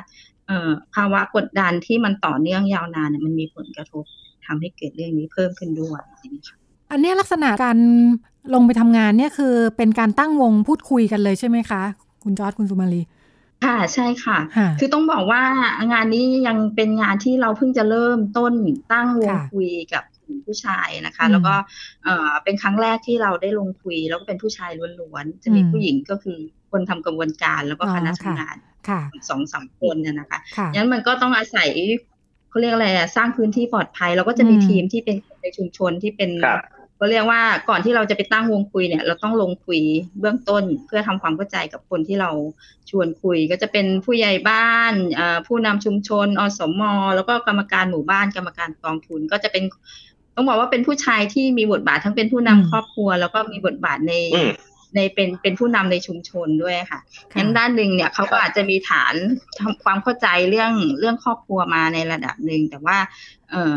[0.48, 4.04] เอ่อภาวะกดดันที่มันต่อเนื่องยาวนานเนี่ยมันมีผลกระทบ
[4.46, 6.02] ทำให้เกิดเรื่องนี้เพิ่มขึ้นด้วย
[6.92, 7.78] อันนี้ลักษณะการ
[8.54, 11.82] ลงไปทำงานเนี่ยคือเป็นการตั้งวงพูดคุยกันเลยใช่ไหมคะ
[12.24, 13.02] คุณจอร์ดคุณสุมาลี
[13.66, 14.38] ค่ะใช่ค่ะ
[14.80, 15.42] คือต้องบอกว่า
[15.92, 18.54] งานนี้ยังเป็นงานที่เราเพิ่งจะเริ่มต้น
[18.94, 20.04] ตั้งวงคุยกับ
[20.46, 21.56] ผู้ชายนะคะ แล้วก็
[22.04, 26.38] เอ่อเป็นครั้งแรกที่เราได้ลงคุย แล้วก็เป็นผู้ชายล้วนๆจะมีผู้หญิงก็คือ
[26.72, 28.58] คนทำกระบวนการแล้วก็คณะทำงาน
[29.30, 30.40] สองสามคนเนี่ยนะคะ
[30.74, 31.70] งั้นมันก็ต้องอาศัย
[32.50, 36.32] เขาเรียกอะไรสร้างพื้นที่ปลอดภัยเราก็จะมีทีมที่เป็นในชุมชนที่เป็น
[37.00, 39.82] ก็เรียกว่าก่อนที่เราจะไปตั้งวงคุยเนี่ย เราต้องลงคุย
[40.20, 42.32] เบื้องต้นเพื่อทำความเข้าใจกับคนที่เรา
[42.90, 44.94] ชวนคุย ก็จะเป็นผู้ใหญ่บ้าน
[45.48, 46.82] ผู้นำชุมชนอสม
[47.16, 49.64] แล้วก็กรรมการหมู่บ้านกรรมการกองทุน ก็จะเป็น
[50.36, 54.14] ต้องบอกว่าเป็นผู้ชายที่มีบทบาททั้งเป็นผู้นำครอบครัว แล้วก็มีบทบาทใน
[54.96, 57.00] ในเป็นเป็นผู้นำในชุมชนด้วยค่ะ
[57.38, 59.16] งั้นด้านหนึ่งเนี่ยเขาก็อาจจะมีฐาน
[59.60, 62.98] ทำความเข้าใจเรื่องเรื่องครอบครัวมาในระดับหนึ่งแต่ว่า
[63.52, 63.76] เออ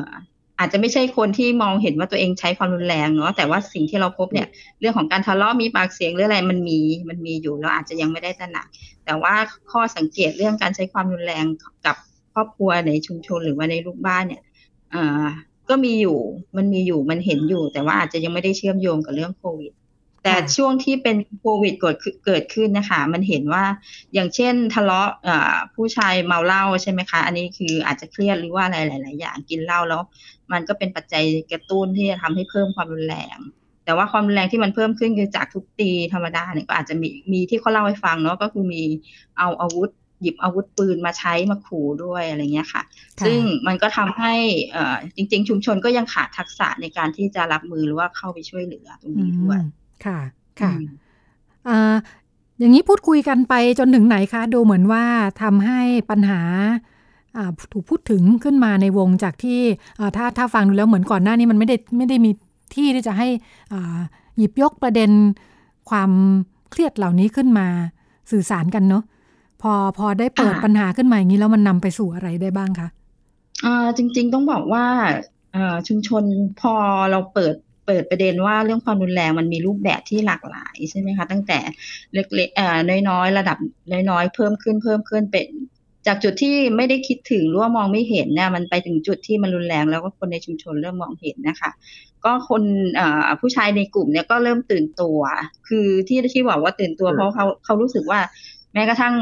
[0.59, 4.49] อาจจะไม่ใช่คนที่มองเห็นว่าตัวเองใช้ความรุนแรงเนาะแต่ว่าสิ่งที่เราพบเนี่ย
[4.81, 8.66] เรื่องของการทะเลาะมีปากเสียงหรืออะไรมันมีมันมีอยู่เราอาจจะยังไม่ได้ตระหนัก
[9.05, 9.35] แต่ว่า
[9.71, 11.44] ข้อสังเกตเรื่องการใช้ความรุนแรง
[11.87, 11.97] กับ
[12.35, 14.42] ครอบครัวในชุมชนหรือว่าในลูกบ้านเนี่ย
[14.94, 15.27] อ่า
[15.70, 16.18] ก็มีอยู่
[16.57, 19.72] มันมีอยู่มันเห็นอยู่ แต่ว่าอาจจะยังไม่ได้เชื่อมโยงกับเรื่องโควิด
[20.24, 23.64] แต่ช่วงที่เป็นโควิดเกิดเกิดขึ้นนะคะ มันเห็นว่า
[24.14, 25.09] อย่างเช่นทะเลาะ
[25.74, 30.02] ผู้ชายเมาเหล้าใช่ไหมคะ อันนี้คืออาจจะเครียดหรือว่าอะไรหลาย ๆ อย่างกินเหล้าแล้ว
[30.52, 33.38] มันก็เป็นปัจจัยกระตุ้นที่จะทำให้เพิ่มความรุนแรง
[33.85, 38.83] แต่ว่าความรุนแรงที่มันเพิ่มขึ้นคือจากทุกตีธรรมดาเนี่ยก็อาจจะมีมีที่เขาเล่าให้ฟังเนาะก็คือมี
[39.38, 39.90] เอาอาวุธ
[40.22, 42.83] หยิบอาวุธปืนมาใช้มาขู่ด้วยอะไรเงี้ยค่ะ
[43.26, 44.35] ซึ่งมันก็ทำให้
[44.72, 49.61] เอ่อจริง ๆ ชุมชนก็ยังขาดทักษะในการที่จะรับมือหรือว่าเข้าไปช่วยเหลือตรงนี้ด้วย
[50.04, 50.18] ค่ะ
[50.61, 50.72] ค่ะ
[51.68, 51.94] อ่า
[52.59, 55.04] อย่างนี้พูดคุยกันไปจนถึงไหนคะ ดูเหมือนว่า
[55.42, 56.40] ทำให้ปัญหา
[57.72, 59.61] ถูกพูดถึงขึ้นมาในวงจากที่
[60.16, 62.31] ถ้าถ้าฟังดูแล้วเหมือนก่อนหน้านี้มันไม่ได้ไม่ได้มี
[62.74, 63.28] ที่ที่จะให้
[64.37, 65.11] หยิบยกประเด็น
[65.90, 66.11] ความ
[66.70, 67.66] เครียดเหล่านี้ขึ้นมา
[68.31, 69.04] สื่อสารกันเนาะ
[69.62, 72.88] พอพอได้เปิดปัญหาขึ้นมาอย่างนี้แล้วมันนำไปสู่อะไรได้บ้างคะ
[73.97, 74.85] จริง ๆ ต้องบอกว่า
[75.88, 76.25] ชุมชน
[76.61, 76.75] พอ
[77.11, 77.55] เราเปิด
[77.87, 81.59] เปิดประเด็นว่าเรื่องความรุนแรงมันมีรูปแบบที่หลากหลายใช่ไหมคะ ตั้งแต่
[82.14, 83.59] เล็กๆเอ่อน้อยๆ ระดับ
[84.11, 85.49] น้อยๆ เพิ่มขึ้นเพิ่มขึ้นเป็น
[86.07, 91.71] จากจุดที่ไม่ได้คิดถึงหรือว่ามองไม่เห็นเนี่ยมันไปถึงจุดที่มันรุนแรงแล้วก็คนในชุมชนเริ่มมองเห็นนะคะ
[92.25, 92.62] ก็คน
[93.40, 95.18] ผู้ชายในกลุ่มเนี่ยก็เริ่มตื่นตัว
[95.68, 98.21] คือที่ที่บอกว่าตื่นตัวเพราะเขาเขารู้สึกว่า
[98.58, 99.14] แม้กระทั่ง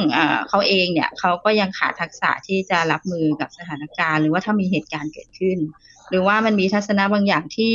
[0.48, 5.58] เขาเองเนี่ยเขาก็ยังขาดทักษะที่จะรับมือกับสถานการณ์ หรือว่าถ้ามีเหตุการณ์เกิดขึ้น
[6.10, 7.74] หรือว่ามันมีทัศนะบางอย่างที่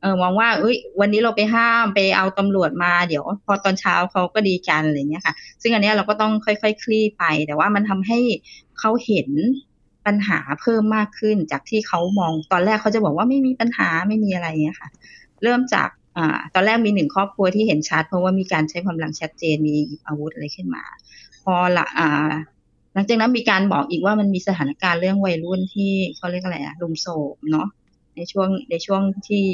[0.00, 8.18] เออมองว่าเอ้ย วันนี้เราไปห้ามไปเอาตำรวจมาเดี๋ยว พอตอนเช้าเขาก็ดีกันอะไรเงี้ยค่ะ ซึ่งอันนี้เราก็ต้องค่อยๆคคลี่ไป แต่ว่ามันทำให้
[8.78, 9.28] เขาเห็น
[10.06, 14.88] ปัญหาเพิ่มมากขึ้น จากที่เขามองตอนแรกเขาจะบอกว่าไม่มีปัญหาไม่มีอะไรเงี้ยค่ะ
[15.42, 19.74] เริ่มจาก อ่าตอนแรกมีหนึ่งครอบครัวที่เห็นชัด เพราะว่ามีการใช้ความลังชัดเจนมี
[20.06, 20.84] อาวุธอะไรขึ้นมา
[21.44, 22.32] พอละอ่า
[22.94, 27.68] หลังจากนั้นมีการบอกอีกว่ามันมีสถานการณ์เรื่องวัยรุ่นที่เขาเรียกอะไรอะลุมโซมเนาะ
[28.16, 29.44] ในช่วงในช่วงที่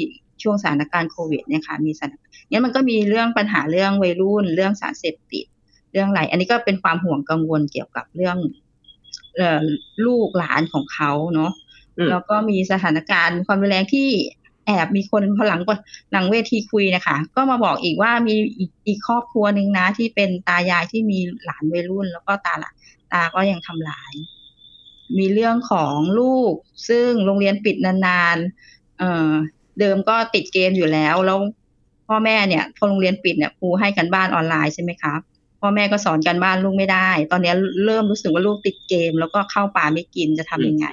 [0.43, 2.13] ช่วงสถานการณ์โควิดเนี่ยค่ะมีสถาน
[2.51, 5.45] งั้นมันก็มีเรื่องปัญหาเรื่องวัยรุ่น เรื่องสารเสพติด
[5.91, 8.37] เรื่องอะไรอันนี้ก็เป็นความห่วงกังวลเกี่ยวกับเรื่อง
[10.05, 11.51] ลูกหลานของเขาเนาะ
[12.09, 14.09] แล้วก็มีสถานการณ์ความรุนแรงที่
[14.65, 15.61] แอบมีคนพอหลัง
[16.11, 18.35] หลังเวทีคุยนะคะ ก็มาบอกอีกว่ามี
[18.87, 22.71] อีกครอบครัวหนึ่งนะ ที่เป็นตายายที่มีหลานวัยรุ่น แล้วก็ตาละ
[23.13, 24.13] ตาก็ยังทำลาย
[25.17, 26.53] มีเรื่องของลูก
[26.89, 29.31] ซึ่งโรงเรียนปิดนานๆเออ
[29.79, 31.39] เดิมก็ติดเกมอยู่แล้วแล้ว
[32.07, 35.19] พ่อแม่เนี่ยพอโรงเรียนปิดเนี่ยครูให้กันบ้านออนไลน์ใช่ไหมครับ
[35.61, 37.53] พ่อแม่ก็สอนกันบ้านลูกไม่ได้ ตอนนี้
[37.85, 40.87] เริ่มรู้สึกว่าลูกติดเกม แล้วก็เข้าป่าไม่กินจะทำยังไง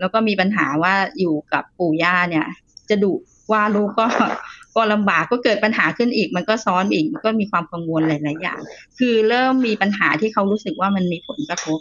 [0.00, 2.46] แล้วก็มีปัญหาว่าอยู่กับปู่ย่าเนี่ย
[2.90, 3.12] จะดุ
[3.52, 4.06] ว่าลูกก็
[4.74, 8.58] ก็ลำบากก็เกิดปัญหาขึ้นอีก มันก็ซ้อนอีกก็มีความกังวลหลาย ๆ อย่าง
[8.98, 11.78] คือเริ่มมีปัญหาที่เขารู้สึกว่ามันมีผลกระทบ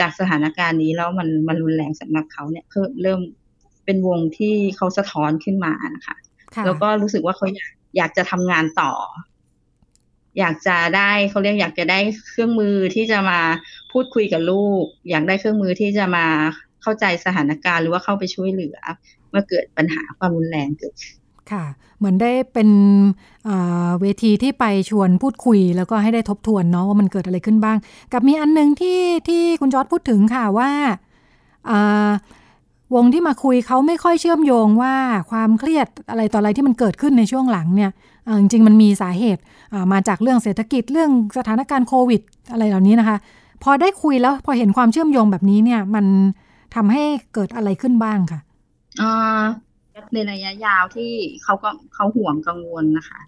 [0.00, 3.20] จากสถานการณ์นี้แล้วมันมันรุนแรงสำหรับเขาเนี่ยเพิ่มเริ่ม
[3.84, 6.16] เป็นวงที่เขาสะท้อนขึ้นมานะคะ
[6.64, 8.92] แล้วก็รู้สึกว่าเขาอยากอยากจะทำงานต่อ
[10.38, 13.40] อยากจะได้เขาเรียกอยากจะได้เครื่องมือที่จะมา
[13.92, 16.26] พูดคุยกับลูก อยากได้เครื่องมือที่จะมา
[16.82, 18.78] เข้าใจสถานการณ์หรือว่าเข้าไปช่วยเหลือ
[19.32, 20.94] เมื่อเกิดปัญหาความรุนแรงเกิด
[21.52, 21.64] ค่ะ
[21.98, 22.70] เหมือนได้เป็น
[24.00, 27.76] เวทีที่ไปชวนพูดคุย แล้วก็ให้ได้ทบทวนเนาะว่ามันเกิดอะไรขึ้นบ้าง
[28.12, 30.70] กับมีอันนึงที่ที่คุณจอร์ดพูดถึงค่ะว่า
[32.94, 34.94] วงที่มาคุยเขาไม่ค่อยเชื่อมโยงว่า
[35.30, 37.90] ความเครียดอะไรต่ออะไรที่มันเกิดขึ้นในช่วงหลังเนี่ย
[38.40, 39.42] จริงๆมันมีสาเหตุ
[39.92, 42.20] มาจากเรื่องเศรษฐกิจเรื่องสถานการณ์โควิด
[42.52, 43.16] อะไรเหล่านี้นะคะ
[43.62, 46.06] พอได้คุยแล้วพอเห็นความเชื่อมโยงแบบนี้เนี่ยมัน
[46.74, 47.02] ทำให้
[47.34, 48.40] เกิดอะไรขึ้นบ้างค่ะ
[50.14, 53.20] ในระยะยาวที่เขาก็เขาห่วงกังวลนะคะ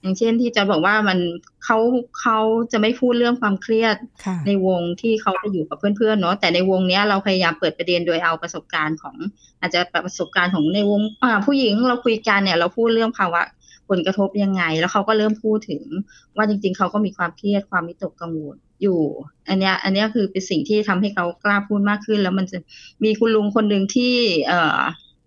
[0.00, 1.18] อย่างเช่นที่จะบอกว่ามัน
[1.64, 1.78] เขา
[2.20, 2.38] เขา
[2.72, 9.16] จะไม่พูดเรื่องความเครียดค่ะในวงที่เขาไปอยู่กับเพื่อนๆเนาะแต่ในวงเนี้ยเราพยายามเปิดประเด็นโดยเอาประสบการณ์ของ
[9.60, 13.42] อาจจะประสบการณ์ของในวงอ่าผู้หญิงเราคุยกันเนี่ย เราพูดเรื่องภาวะ
[13.88, 15.82] ผลกระทบยังไง แล้วเขาก็เริ่มพูดถึง
[16.36, 19.00] ว่าจริง ๆ เขาก็มีความเครียดความวิตกกังวล อยู่
[19.48, 22.58] อันเนี้ยอันเนี้ยคือเป็นสิ่งที่ทำให้เขากล้าพูดมากขึ้น แล้วมันจะ
[23.04, 24.14] มีคุณลุงคนหนึ่งที่
[24.48, 24.80] เอ่อ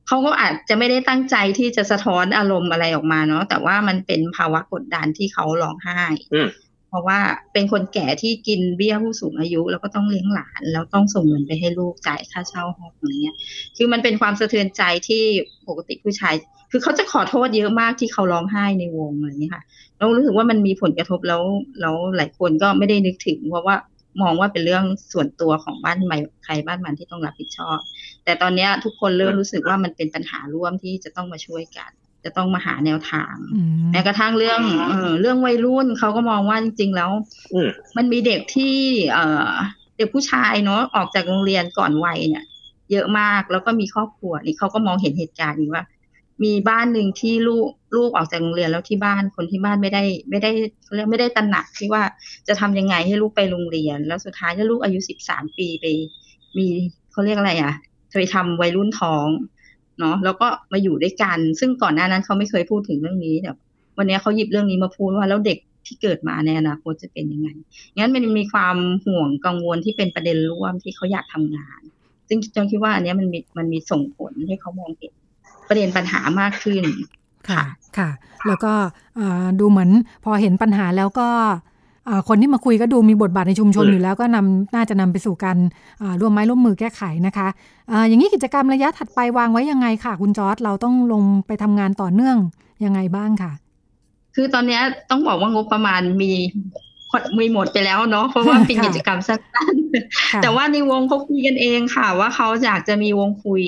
[0.07, 6.01] เขาก็อาจจะไม่ได้ตั้งใจที่จะสะท้อนอารมณ์อะไรออกมาเนาะแต่ว่ามันเป็นภาวะกดดันที่เขาร้องไห้
[6.33, 6.49] อืม
[6.91, 7.19] เพราะว่า
[7.53, 13.35] เป็นคนแก่ที่กินเบี้ยผู้สูงอายุ แล้วก็ต้องเลี้ยงหลาน แล้วต้องส่งเงินไปให้ลูกจ่ายค่าเช่าห้องอะไรเงี้ย
[13.77, 15.23] คือมันเป็นความสะเทือนใจที่
[15.67, 16.35] ปกติผู้ชาย
[16.71, 19.63] คือเขาจะขอโทษเยอะมากที่เขาร้องไห้ในวงอะไรเงี้ยค่ะ
[19.99, 21.43] เรารู้สึกว่ามันมีผลกระทบแล้ว
[21.81, 23.75] แล้วหลายคนก็ไม่ได้นึกถึงเพราะว่า
[24.21, 27.77] มองว่าเป็นเรื่องส่วนตัวของบ้านใหม่ใครบ้านมันที่ต้องรับผิดชอบ
[28.23, 31.91] แต่ตอนเนี้ยทุกคนเริ่มรู้สึกว่ามันเป็นปัญหาร่วมที่จะต้องมาช่วยกัน
[32.25, 37.11] จะต้องมาหาแนวทางอืมแม้กระทั่งเรื่องเออเรื่องวัยรุ่นเขาก็มองว่าจริง ๆ แล้ว
[37.53, 38.75] อืมมันมีเด็กที่
[39.11, 39.51] เอ่อ
[39.97, 42.43] เด็กผู้ชายเนาะออกจากโรงเรียนก่อนวัยเนี่ย
[42.91, 45.83] เยอะมากแล้วก็มีครอบครัวนี่เขาก็มองเห็นเหตุการณ์นี้ว่า
[46.43, 50.51] มีบ้านหนึ่งที่ลูกลูกออกจากโรงเรียนแล้วที่บ้านคนที่บ้านไม่ได้ไม่ได้
[50.95, 52.03] เรียกไม่ได้ตระหนักที่ว่า
[52.47, 55.85] จะทำยังไงให้ลูกไปโรงเรียน แล้วสุดท้ายถ้าลูกอายุสิบสามปีไป
[56.57, 56.65] มี
[57.11, 57.73] เขาเรียกอะไรอะ
[58.11, 59.27] เคยทำวัยรุ่นท้อง
[59.99, 63.51] เนาะแล้วก็มาอยู่ด้วยกัน ซึ่งก่อนหน้านั้นเขาไม่เคยพูดถึงเรื่องนี้แต่
[63.97, 67.49] วันนี้เขาหยิบเรื่องนี้มาพูดว่าแล้วเด็กที่เกิดมาในอนาคตจะเป็นยังไง
[67.97, 71.81] งั้นมันมีความห่วงกังวลที่เป็นประเด็นร่วมที่เขาอยากทำงาน
[72.27, 75.13] ซึ่งจงคิดว่าอันนี้มันมีมันมีส่งผลให้เขามองเห็น
[75.71, 76.83] ประเด็นปัญหามากขึ้น
[77.49, 77.63] ค่ะ
[77.97, 78.09] ค่ะ
[78.47, 78.73] แล้วก็
[79.17, 79.89] เอ่อดูเหมือน
[80.25, 81.29] พอเห็นปัญหาแล้วก็
[82.05, 85.57] เอ่อคนที่มาคุยก็ดูมีบทบาทในชุมชนอืมอยู่แล้วก็นำน่าจะนำไปสู่การ
[86.01, 87.47] อ่าร่วมไม้ร่วมมือแก้ไขนะคะ
[87.89, 92.37] เอ่ออย่างนี้กิจกรรมระยะถัดไปวางไว้ยังไงค่ะ คุณจอร์ดเราต้องลงไปทำงานต่อเนื่อง
[92.85, 93.51] ยังไงบ้างค่ะ
[94.35, 96.31] คือตอนเนี้ยต้องบอกว่างบประมาณมี
[97.39, 103.63] มีหมดไปแล้วเนาะเพราะว่าเป็นค่ะกิจกรรมสั้นๆค่ะแต่ว่าในวงเขาคุยกันเองค่ะ ว่าเขาอยากจะมีวงคุย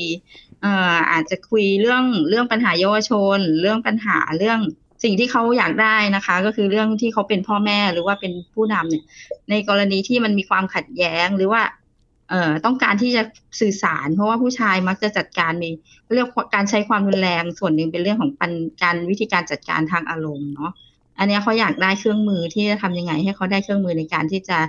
[0.52, 4.59] เอาจจะคุยเรื่องเรื่องปัญหาเยาวชน เรื่องปัญหาเรื่อง
[5.03, 9.03] สิ่งที่เขาอยากได้นะคะ ก็คือเรื่องที่เขาเป็นพ่อแม่หรือว่าเป็นผู้นำเนี่ย
[9.49, 11.61] ในกรณีที่มันมีความขัดแย้งหรือว่า
[12.29, 13.23] เอ่อต้องการที่จะ
[13.59, 15.69] สื่อสาร เพราะว่าผู้ชายมักจะจัดการมี
[16.15, 18.51] เรียกการใช้ความรุนแรงส่วนหนึ่งเป็นเรื่องของปัน
[18.83, 20.71] การวิธีการจัดการทางอารมณ์เนาะ
[21.19, 24.59] อันนี้เขาอยากได้เครื่องมือที่จะทำยังไง ให้เขาได้เครื่องมือในการที่จะ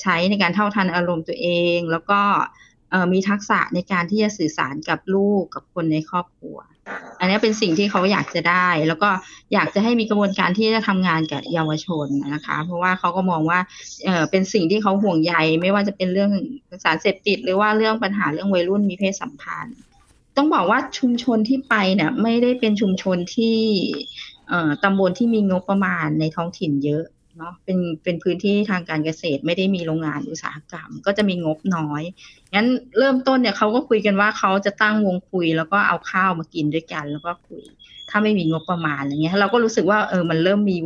[0.00, 2.20] ใช้ในการเท่าทันอารมณ์ตัวเอง แล้วก็
[3.12, 6.56] มีทักษะในการที่จะสื่อสารกับลูกกับคนในครอบครัว
[7.18, 9.10] อันนี้เป็นสิ่งที่เขาอยากจะได้ แล้วก็
[9.52, 13.58] อยากจะให้มีกระบวนการที่จะทำงานกับเยาวชนนะคะ เพราะว่าเขาก็มองว่า
[14.04, 16.30] เอ่อเป็นสิ่งที่เขาห่วงใยไม่ว่าจะเป็นเรื่อง
[16.84, 19.76] สารเสพติด หรือว่าเรื่องปัญหาเรื่องวัยรุ่นมีเพศสัมพันธ์
[20.36, 23.58] ต้องบอกว่าชุมชนที่ไปเนี่ยไม่ได้เป็นชุมชนที่
[24.48, 27.04] เอ่อตำบลที่มีงบประมาณในท้องถิ่นเยอะ
[27.38, 32.02] เนาะเป็นเป็นพื้นที่ทางการเกษตรไม่ได้มีโรงงานอุตสาหกรรม ก็จะมีงบน้อย
[32.54, 32.68] งั้น
[32.98, 37.62] เริ่มต้นเนี่ยเขาก็คุยกันว่าเขาจะตั้งวงคุย แล้วก็เอาข้าวมากินด้วยกันแล้วก็คุย
[38.10, 40.76] ถ้าไม่มีงบประมาณอะไรเงี้ยเราก็รู้สึกว่าเออมันเริ่มมี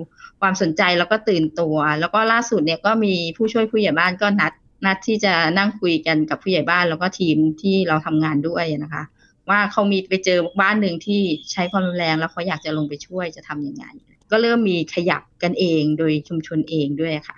[0.41, 4.53] ความสนใจแล้วก็ตื่นตัว แล้วก็ล่าสุดเนี่ยก็มีผู้ช่วยผู้ใหญ่บ้านก็นัด
[4.87, 9.03] นัดที่จะนั่งคุยกันกับผู้ใหญ่บ้านแล้วก็ทีมที่เราทำงานด้วยนะคะ
[9.51, 11.21] ว่าเขามีไปเจอบ้านหนึ่งที่
[11.53, 13.85] ใช้ความรุนแรงแล้วเขาอยากจะลงไปช่วยจะทำยังไง
[14.31, 17.37] ก็เริ่มมีขยับกันเองโดยชุมชนเองด้วยค่ะ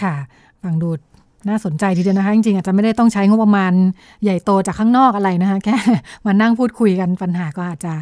[0.00, 0.14] ค่ะ
[0.62, 0.90] ฟังดู
[1.48, 3.72] น่าสนใจทีเดียวนะคะ จริงๆ อาจจะไม่ได้ต้องใช้งบประมาณ
[4.22, 5.76] ใหญ่โตจากข้างนอกอะไรนะคะ แค่
[6.26, 7.92] มานั่งพูดคุยกันปัญหาก็อาจจะ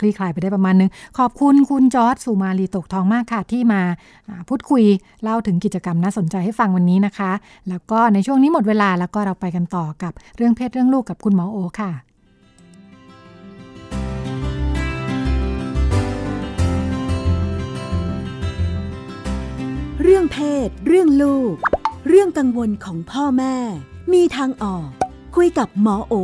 [0.00, 3.80] คลี่คลายไปได้ประมาณนึง ขอบคุณคุณจอร์ดสุมาลีตกทองมากค่ะ ที่มา
[4.48, 4.82] พูดคุย
[5.22, 7.30] เล่าถึงกิจกรรมน่าสนใจให้ฟังวันนี้นะคะ
[7.68, 11.90] แล้วก็ในช่วงนี้หมดเวลาแล้วก็เราไปกันต่อกับเรื่องเพศเรื่องลูกกับคุณหมอโอค่ะ
[20.06, 21.54] เรื่องเพศ เรื่องลูก
[22.08, 23.56] เรื่องกังวลของพ่อแม่
[24.12, 24.88] มีทางออก
[25.36, 26.14] คุยกับหมอโอ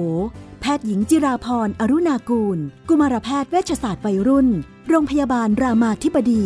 [0.60, 4.48] แพทย์หญิงจิราพรอรุณากูล กุมารแพทย์เวชศาสตร์วัยรุ่น
[4.88, 6.44] โรงพยาบาลรามาธิบดี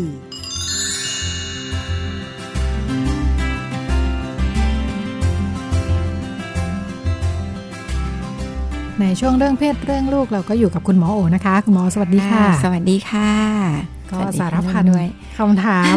[9.01, 15.07] ในช่วงเรื่องเพศเรื่องลูกเราก็อยู่กับคุณหมอโอนะคะ คุณหมอสวัสดีค่ะ สวัสดีค่ะ ก็สวัสดีสารค่ะพันด้วย
[15.39, 15.95] คำถาม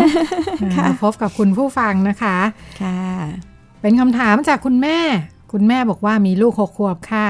[0.76, 2.38] ค่ะมาพบกับคุณผู้ฟังนะคะ
[2.82, 3.02] ค่ะ
[3.82, 5.00] เป็นคำถามจากคุณแม่
[5.52, 7.28] คุณแม่บอกว่ามีลูกหกขวบค่ะ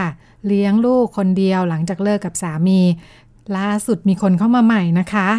[0.48, 2.80] เลี้ยงลูกคนเดียวหลังจากเลิกกับสามี
[3.58, 5.30] ล่าสุดมีคนเข้ามาใหม่นะคะ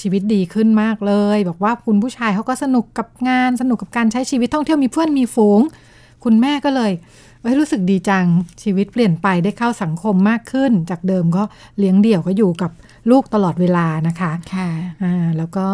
[0.00, 5.60] ชีวิตดีขึ้นมากเลย บอกว่าคุณผู้ชายเขาก็สนุกกับงานสนุกกับการใช้ชีวิตท่องเที่ยวมีเพื่อนมีฝูง
[6.24, 6.92] คุณแม่ก็เลย
[7.42, 8.26] เอ้ยรู้สึกดีจัง
[8.62, 11.42] ชีวิตเปลี่ยนไปได้เข้าสังคมมากขึ้น จากเดิมก็
[11.78, 12.70] เลี้ยงเดี่ยวก็อยู่กับ
[13.10, 14.68] ลูกตลอดเวลานะคะค่ะ
[15.02, 15.66] อ่าแล้วก็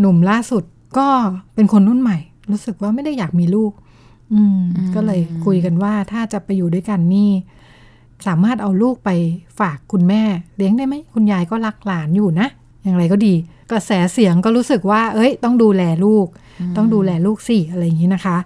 [0.00, 0.64] หนุ่มล่าสุด
[0.98, 1.08] ก็
[1.54, 2.18] เป็นคนรุ่นใหม่
[2.50, 3.72] รู้สึกว่าไม่ได้อยากมีลูก
[4.32, 7.30] อืมอืม ก็เลยคุยกันว่าถ้าจะไปอยู่ด้วยกันนี่
[8.26, 9.10] สามารถเอาลูกไป
[9.60, 10.22] ฝากคุณแม่
[10.56, 12.48] เลี้ยงได้ไหมคุณยายก็รักหลานอยู่นะ
[12.82, 13.34] อย่างไรก็ดี
[13.70, 16.26] กระแสเสียงก็รู้สึกว่า เอ้ย ต้องดูแลลูก
[16.76, 18.36] ต้องดูแลลูกสิอะไรอย่างนี้นะคะ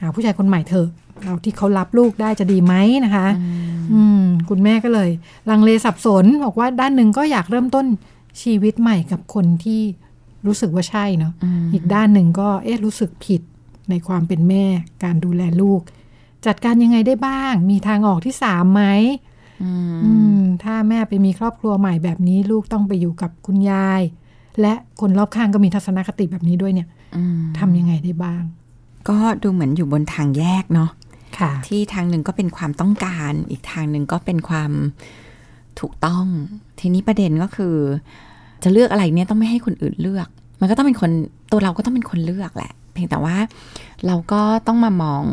[0.00, 0.88] หาผู้ชายคนใหม่เถอะ
[1.22, 3.28] เอาที่เขารับลูกได้จะดีไหมนะคะ
[3.92, 5.10] อืมคุณแม่ก็เลย
[5.50, 7.86] ลังเลสับสนบอกว่าด้านหนึ่งก็อยากเริ่มต้น
[8.42, 9.82] ชีวิตใหม่กับคนที่
[10.46, 13.42] รู้สึกว่าใช่เนาะมอีกด้านหนึ่งก็เอ๊ะรู้สึกผิด
[13.90, 14.64] ในความเป็นแม่
[15.04, 15.80] การดูแลลูก
[16.46, 18.82] จัดการยังไงได้บ้าง มีทางออกที่สามไหม
[19.62, 24.02] อืมอืมถ้าแม่ไปมีครอบครัวใหม่แบบนี้ ลูกต้องไปอยู่กับคุณยาย
[24.60, 28.42] และคนรอบข้างก็มีทัศนคติแบบนี้ด้วยเนี่ยอืมทำยังไงได้บ้าง
[29.08, 31.03] ก็ดูเหมือนอยู่บนทางแยกเนาะค่ะ
[31.66, 34.70] ที่ทางหนึ่งก็เป็นความต้องการ อีกทางหนึ่งก็เป็นความ
[35.80, 36.26] ถูกต้อง
[36.80, 37.76] ทีนี้ประเด็นก็คือ
[38.62, 40.28] จะเลือกอะไรเนี่ยต้องไม่ให้คนอื่นเลือก
[40.60, 41.10] มันก็ต้องเป็นคน
[41.52, 43.36] ตัวเราก็ต้องเป็นคนเลือกแหละ เพียงแต่ว่า
[44.06, 45.24] เราก็ต้องมามอง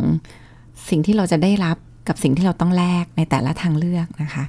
[0.90, 1.78] สิ่งที่เราจะได้รับ
[2.08, 4.44] กับสิ่งที่เราต้องแลกในแต่ละทางเลือกนะคะ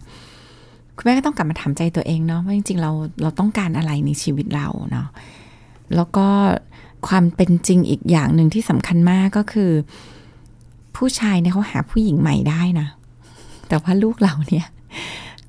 [0.97, 2.91] คุณแม่ก็ต้องกลับมาถามใจตัวเองเนาะว่าจริงๆเรา
[3.23, 5.09] เราต้องการอะไรในชีวิตเราเนาะ
[5.97, 6.27] แล้วก็
[7.09, 9.71] ความเป็นจริงอีกอย่างหนึ่งที่สำคัญมากก็คือ
[10.97, 12.87] ผู้ชายเนี่ยเขาหาผู้หญิงใหม่ได้นะ
[13.69, 14.67] แต่ว่าลูกเราเนี่ย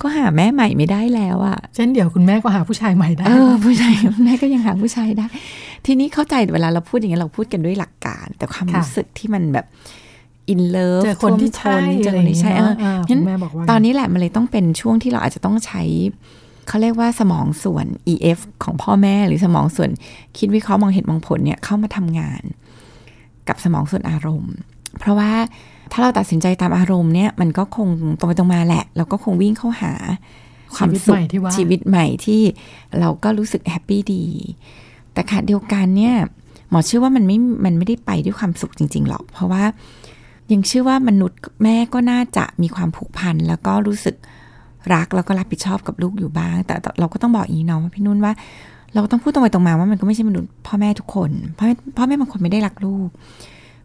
[0.01, 3.93] ก็หาแม่ใหม่ไม่ได้แล้วอะเช่นเดียวคุณแม่ก็หาผู้ชายใหม่ได้เออผู้ชาย
[4.25, 5.25] แม่ก็ยังหาผู้ชายได้
[5.85, 9.65] ทีนี้เข้าใจเวลาเราพูดอย่างนี้ยเราพูดกันด้วยหลักการ แต่ความค่ะรู้สึกที่มันแบบ
[10.49, 15.81] in love เจอคนที่ใช่เจอคนที่ใช่อะไรเออย่างอเงี้ยเอองั้นคุณแม่บอกว่าตอนนี้แหละมันเลยต้องเป็นช่วงที่เราอาจจะต้องใช้
[16.67, 19.89] เขาเรียกว่าสมองส่วน EF ของพ่อแม่หรือสมองส่วน
[20.37, 22.43] คิดวิเคราะห์มองเหตุมองผลเนี่ยเข้ามาทำงาน
[23.47, 24.55] กับสมองส่วนอารมณ์
[24.99, 25.31] เพราะว่า
[25.91, 27.87] ถ้าเราตัดสินใจตามอารมณ์เนี่ยมันก็คง
[28.19, 29.93] ตรงไปตรงมาแหละเราก็คงวิ่งเข้าหา
[30.75, 32.41] ความชีวิตสุใหขม่ที่ว่าชีวิตใหม่ที่
[32.99, 34.25] เราก็รู้สึกแฮปปี้ดี
[35.13, 36.15] แต่ขณะเดียวกันเนี่ย
[36.69, 39.63] หมอเชื่อว่ามันไม่ มันไม่ได้ไปด้วยความสุขจริง ๆ หรอก เพราะว่า
[40.51, 44.15] ยังเชื่อว่ามนุษย์แม่ก็น่าจะมีความผูกพันแล้วก็รู้สึก
[44.93, 48.33] รักแล้วก็รับผิดชอบกับลูกอยู่บ้าง แต่เราก็ต้องบอกอีกเน้องว่าพี่นุ่นว่า
[48.93, 53.09] เราต้องพูดตรงไปตรงมาว่ามันก็ไม่ใช่มนุษย์พ่อแม่ทุกคนพ่อแม่พ่อแม่บางคนไม่ได้รักลูก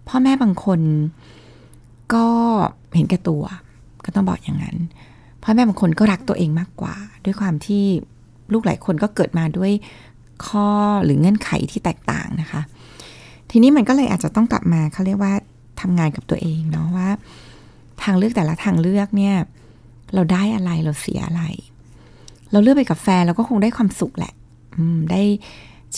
[0.09, 0.81] พ่อแม่บางคน
[2.15, 2.27] ก็
[2.95, 3.43] เห็นแก่ตัว
[4.05, 4.77] ก็ต้องบอกอย่างนั้น
[5.43, 6.95] พ่อแม่บางคนก็รักตัวเองมากกว่า
[7.25, 7.85] ด้วยความที่
[8.53, 9.73] ลูกหลายคนก็เกิดมาด้วย
[10.47, 10.69] ข้อ
[11.05, 12.61] หรือเงื่อนไขที่แตกต่างนะคะ
[13.51, 15.33] ทีนี้มันก็เลยอาจจะต้องกลับมาเขาเรียกว่า
[15.81, 17.09] ทำงานกับตัวเองเนาะว่า
[18.03, 19.37] ทางเลือกแต่ละทางเลือกเนี่ย
[20.15, 21.43] เราได้อะไรเราเสียอะไร
[22.53, 24.35] เราเลือกไปกับแฟนเราก็คงได้ความสุขแหละ
[24.77, 25.23] อืมได้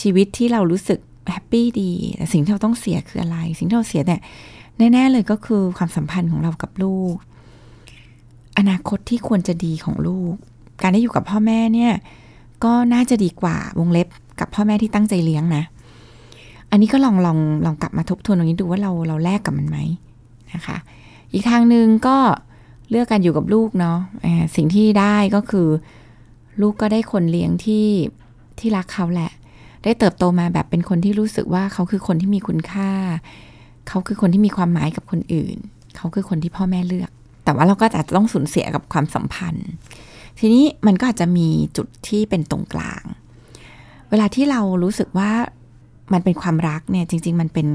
[0.01, 1.01] ชีวิตที่เรารู้สึก
[1.33, 4.21] แฮปปี้ดีแต่สิ่งที่เราต้องเสียคืออะไร สิ่งที่เราเสียเนี่ย
[4.93, 7.15] แน่ๆเลยก็คือความสัมพันธ์ของเรากับลูก
[8.59, 10.35] อนาคตที่ควรจะดีของลูก
[10.83, 11.93] การได้อยู่กับพ่อแม่เนี่ย
[12.65, 14.09] ก็น่าจะดีกว่าวงเล็บ
[14.41, 15.65] กับพ่อแม่ที่ตั้งใจเลี้ยงนะ
[16.71, 19.79] อันนี้ก็ลองลองลองกลับมาทบทวนตรงนี้ดูว่าเราเราแลกกับมันไหม
[20.55, 20.77] นะคะ
[21.33, 22.17] อีกทางหนึ่งก็
[22.91, 23.99] เลือกการอยู่กับลูกเนาะ
[24.57, 25.69] สิ่งที่ได้ก็คือ
[26.61, 27.87] ลูกก็ได้คนเลี้ยงที่
[28.59, 29.31] ที่รักเขาแหละ
[29.85, 32.91] ได้เติบโตมาแบบเป็นคนที่รู้สึกว่าเขาคือคนที่มีคุณค่า
[33.89, 35.57] เขาคือคนที่มีความหมายกับคนอื่น
[35.97, 37.11] เขาคือคนที่พ่อแม่เลือก
[37.45, 39.69] แต่ว่าเราก็อาจจะต้องสูญเสียกับความสัมพันธ์
[40.39, 43.05] ทีนี้มันก็อาจจะมีจุดที่เป็นตรงกลาง
[44.11, 45.31] เวลาที่เรารู้สึกว่า
[46.13, 47.69] มันเป็นความรักเนี่ยจริง ๆ มันเป็น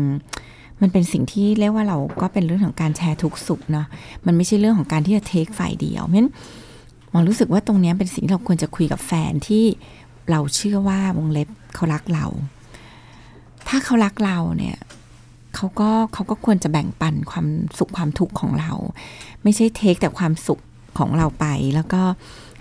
[0.82, 3.88] มันเป็นสิ่งที่เรียกว่าเราก็เป็นเรื่องของการแชร์ทุกสุขเนาะ
[4.26, 6.32] มันไม่ใช่เรื่องของการที่จะเทคฝ่ายเดียวเพราะฉะนั้น
[7.10, 9.66] หมอรู้สึกว่าตรงเนี้ยเป็นสิ่งที่เราควรจะคุยกับแฟนที่
[10.32, 12.26] เราเชื่อว่าวงเล็บเขารักเรา
[13.68, 14.78] ถ้าเขารักเราเนี่ย
[15.56, 17.48] เขาก็เขาก็ควรจะแบ่งปันความ
[17.78, 18.72] สุขความทุกข์ของเรา
[19.44, 20.62] ไม่ใช่เทคแต่ความสุข
[21.00, 21.46] ของเราไป
[21.76, 22.02] แล้วก็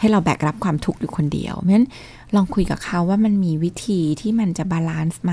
[0.01, 1.89] ให้เราแบกรับความทุกข์อยู่คนเดียวเพราะฉะนั้น
[2.35, 5.33] ลองคุยกับเขาว่ามันมีวิธีที่มันจะบาลานซ์ไหม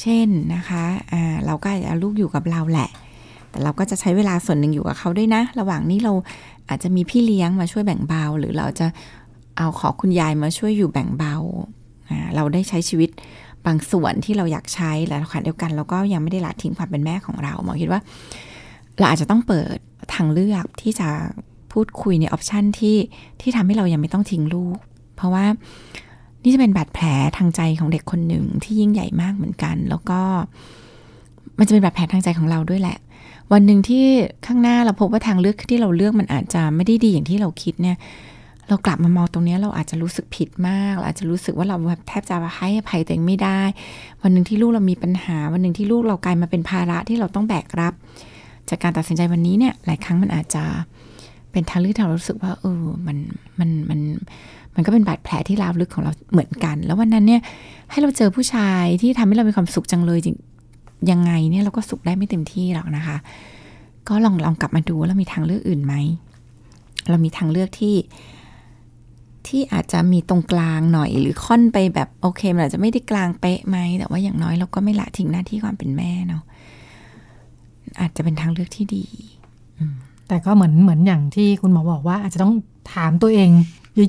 [0.00, 2.90] เช่นนะคะอ่าเราก็เอาลูกอยู่กับเราแหละ
[3.50, 6.12] แต่เราก็จะใช้เวลาส่วนหนึ่งอยู่กับเขาด้วยนะ ระหว่างนี้เรา
[6.68, 8.86] อาจจะมีพี่เลี้ยงมาช่วยแบ่งเบา หรือเราจะ
[9.58, 11.36] เอาขอคุณยายมาช่วยอยู่แบ่งเบา
[12.34, 13.10] เราได้ใช้ชีวิต
[13.66, 18.00] บางส่วนที่เราอยากใช้และขณะเดียวกันเราก็ยังไม่ได้ละทิ้งความเป็นแม่ของเราหมอคิดว่า
[18.98, 19.76] เราอาจจะต้องเปิด
[20.14, 21.08] ทางเลือกที่จะ
[21.72, 22.96] พูดคุยในออปชันที่
[23.40, 24.76] ที่ทำให้เรายังไม่ต้องทิ้งลูก
[25.16, 25.44] เพราะว่า
[26.42, 27.06] นี่จะเป็นบาดแผล
[27.36, 30.20] ทางใจของเด็กคนหนึ่งที่ยิ่งใหญ่มากเหมือนกัน แล้วก็
[31.58, 32.98] มันจะเป็นบาดแผลทางใจของเราด้วยแหละ
[33.52, 34.04] วันหนึ่งที่
[34.46, 37.96] ข้างหน้าเราพบว่าทางเลือกที่เราเลือกมันอาจจะไม่ได้ดีอย่างที่เราคิดเนี่ย
[38.68, 43.60] เรากลับมามองตรงนี้เราอาจจะรู้สึกผิดมากเราอาจจะรู้สึกว่าเราแบบแทบจะให้อภัยตัวเองไม่ได้
[44.22, 47.92] วันหนึ่งที่ลูกเรามีปัญหา วันหนึ่งที่ลูกเรากลายมาเป็นภาระที่เราต้องแบกรับ
[48.68, 50.64] จากการตัดสินใจวันนี้เนี่ยหลายครั้งมันอาจจะ
[51.52, 53.16] เป็นทางเลือกที่เรารู้สึกว่าเออมัน
[53.58, 54.00] มันมัน
[54.74, 57.40] มันก็เป็นบาดแผลที่ราวลึกของเราเหมือนกัน แล้ววันนั้นเนี่ย
[57.90, 60.36] ให้เราเจอผู้ชายที่ทำให้เรามีความสุขจังเลยจริง
[61.10, 63.16] ยังไงเนี่ยเราก็สุขได้ไม่เต็มที่หรอกนะคะ
[64.08, 65.94] ก็ลองลองกลับมาดูว่าเรามีทางเลือกอื่นไหม
[67.10, 67.94] เรามีทางเลือกที่
[69.46, 76.42] ที่อาจจะมีตรงกลางหน่อยหรือค่อนไปแบบโอเคมันอาจจะไม่ได้กลางเป๊ะไหมแต่ว่าอย่างน้อยเราก็ไม่ละทิ้งหน้าที่ความเป็นแม่เนาะ
[78.00, 79.04] อาจจะเป็นทางเลือกที่ดี
[80.28, 82.54] แต่ก็เหมือนเหมือนอย่างที่คุณหมอบอกว่า อาจจะต้อง
[82.94, 83.50] ถามตัวเอง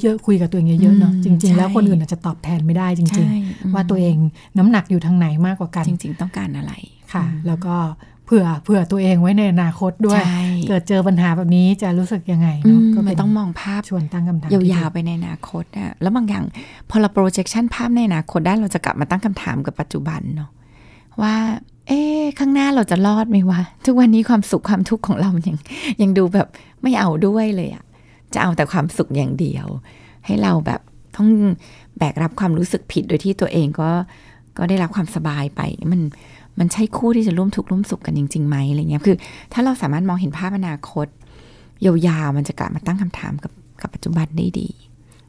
[0.01, 3.27] เยอะๆคุยกับตัวเองเยอะๆเนาะอืมจริงใช่ๆแล้วคนอื่นอาจจะตอบแทนไม่ได้จใช่ริง
[3.61, 4.15] อืมๆว่าตัวเอง
[4.57, 6.73] น้ำหนักอยู่ทางไหนมากกว่ากัน จริง ๆ ต้องการอะไร
[7.13, 7.75] ค่ะ แล้วก็
[8.29, 16.43] เผื่อเผื่อตัวเองไว้ในอนาคตด้วยใช่เกิดเจอปัญหาแบบนี้จะรู้สึกยังไงอืเนาะมก็มัเป็นนต้องมองภาพชวนตั้งคำถามยาวๆไปในอนาคตอะแล้วบางอย่าง
[16.89, 20.49] พอเรา projection ภาพในอนาคตได้เราจะกลับมาตั้งคำถามกับปัจจุบันเนาะ
[21.21, 21.35] ว่า
[21.87, 25.57] เอ๊ะข้างหน้าเราจะรอดไหมวะ ทุกวันนี้ความสุขความทุกข์ของเรายัง
[26.01, 26.47] ยังดูแบบ
[26.81, 27.83] ไม่เอาด้วยเลยอะ
[28.33, 29.67] จะเอาแต่ความสุขอย่างเดียว
[30.25, 30.81] ให้เราแบบ
[31.15, 31.29] ต้อง
[31.97, 33.89] แบกรับความรู้สึกผิดโดยที่ตัวเองก็
[34.57, 35.61] ก็ได้รับความสบายไป
[35.91, 36.01] มัน
[36.59, 39.15] มันใช่คู่ที่จะร่วมทุกข์ร่วมสุขกันจริงๆไหมอะไรเงี้ยคือ
[39.53, 41.07] ถ้าเราสามารถมองเห็นภาพอนาคต
[41.85, 43.51] ยาวๆมันจะกลับมาตั้งคำถามกับ
[43.81, 44.69] กับปัจจุบันได้ดี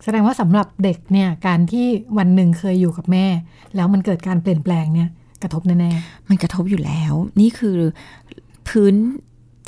[0.05, 1.87] แสดงว่าสำหรับเด็กเนี่ยการที่
[2.18, 3.26] วันหนึ่งเคยอยู่กับแม่
[3.76, 5.09] แล้วมันเกิดการเปลี่ยนแปลงเนี่ย
[5.43, 5.93] กระทบแน่
[6.28, 7.76] มันกระทบอยู่แล้ว นี่คือ
[8.68, 8.95] พื้น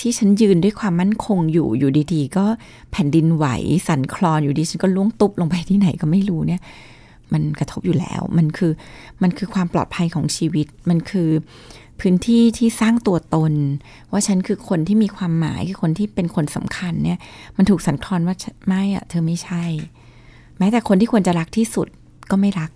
[0.01, 2.45] ที่ฉันยืนด้วยความมั่นคงอยู่อยู่ดีๆ ก็
[2.93, 3.47] แผ่นดินไหว
[3.87, 6.61] สั่นคลอนอยู่ดีฉันก็ล่วงตุบลงไปที่ไหนก็ไม่รู้เนี่ย
[7.35, 8.73] มันกระทบอยู่แล้ว มันคือ
[9.23, 11.31] มันคือความปลอดภัยของชีวิต มันคือ
[12.01, 13.53] พื้นที่ที่สร้างตัวตน
[14.13, 17.19] ว่าฉันคือคนที่มีความหมายคือคนที่เป็นคนสำคัญเนี่ย
[17.57, 19.65] มันถูกสันคลอนว่าไม่อะเธอไม่ใช่
[20.59, 21.89] แม้แต่คนที่ควรจะรักที่สุด
[22.31, 22.71] ก็ไม่รัก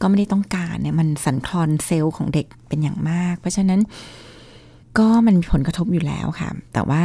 [0.00, 3.80] ก็ไม่ได้ต้องการเนี่ย มันสันคลอนเซลล์ของเด็กเป็นอย่างมาก เพราะฉะนั้น
[4.98, 7.04] ก็มันมีผลกระทบอยู่แล้วค่ะ แต่ว่า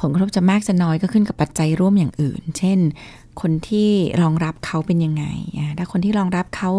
[0.00, 2.78] ผลกระทบจะมากจะน้อยก็ขึ้นกับปัจจัยร่วมอย่างอื่น เช่น
[3.40, 3.90] คนที่
[4.22, 5.24] รองรับเขาเป็นยังไง
[5.58, 6.70] อะถ้าคนที่รองรับเขา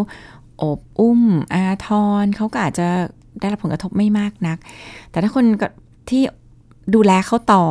[0.58, 1.22] โอบอุ้ม
[1.54, 1.88] อาท
[2.22, 2.86] รเขาก็อาจจะ
[3.40, 4.58] ได้รับผลกระทบไม่มากนัก
[5.10, 5.68] แต่ถ้าคนก็
[6.08, 6.22] ที่
[6.94, 7.64] ดูแลเขาต่อ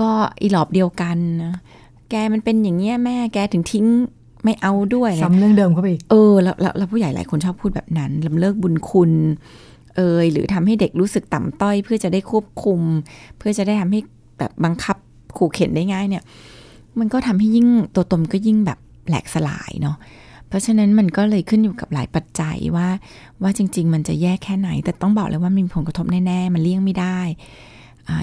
[0.00, 1.54] ก็อีหลอบเดียวกันนะ
[2.10, 3.86] แกมันเป็นอย่างเงี้ยแม่แกถึงทิ้ง
[4.44, 9.12] ไม่เอาด้วยๆเนี่ยซ้ำเรื่องเดิมเข้าไปอีกเออแล้วแล้วแล้วผู้ใหญ่หลายคนชอบพูดแบบนั้นลำเลิกบุญคุณ
[9.96, 12.80] เอยหรือทำให้เด็กรู้สึกต่ำต้อย เพื่อจะได้ควบคุม
[13.38, 14.00] เพื่อจะได้ทำให้
[14.38, 14.96] แบบบังคับ
[15.36, 16.24] ขู่เข็นได้ง่ายเนี่ย
[16.98, 18.78] มันก็ทำให้ยิ่งตัวตนก็ยิ่งแบบ
[19.08, 19.96] แหลกสลายเนาะ
[20.48, 22.88] เพราะฉะนั้นมันก็เลยขึ้นอยู่กับหลายปัจจัยว่า
[23.42, 27.18] ว่าจริง ๆ มันจะแย่แค่ไหน แต่ต้องบอกเลยว่ามีผลกระทบแน่ๆ มันเลี่ยงไม่ได้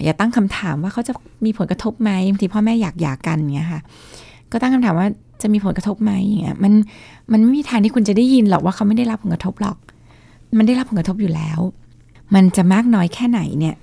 [0.03, 1.13] อย่าตั้งคำถามว่าเขาจะ
[1.45, 3.81] มีผลกระทบไหมบางทีพ่อแม่อยากหย่ากันเงี้ยค่ะ
[4.51, 5.07] ก็ตั้งคำถามว่า
[5.41, 6.73] จะมีผลกระทบไหมอย่างเงี้ยมัน
[7.31, 9.77] มันไม่มีทางที่คุณจะได้ยินหรอกว่าเขาไม่ได้รับผลกระทบหรอก
[10.57, 11.59] มันได้รับผลกระทบอยู่แล้ว
[12.35, 13.75] มันจะมากน้อยแค่ไหนเนี่ย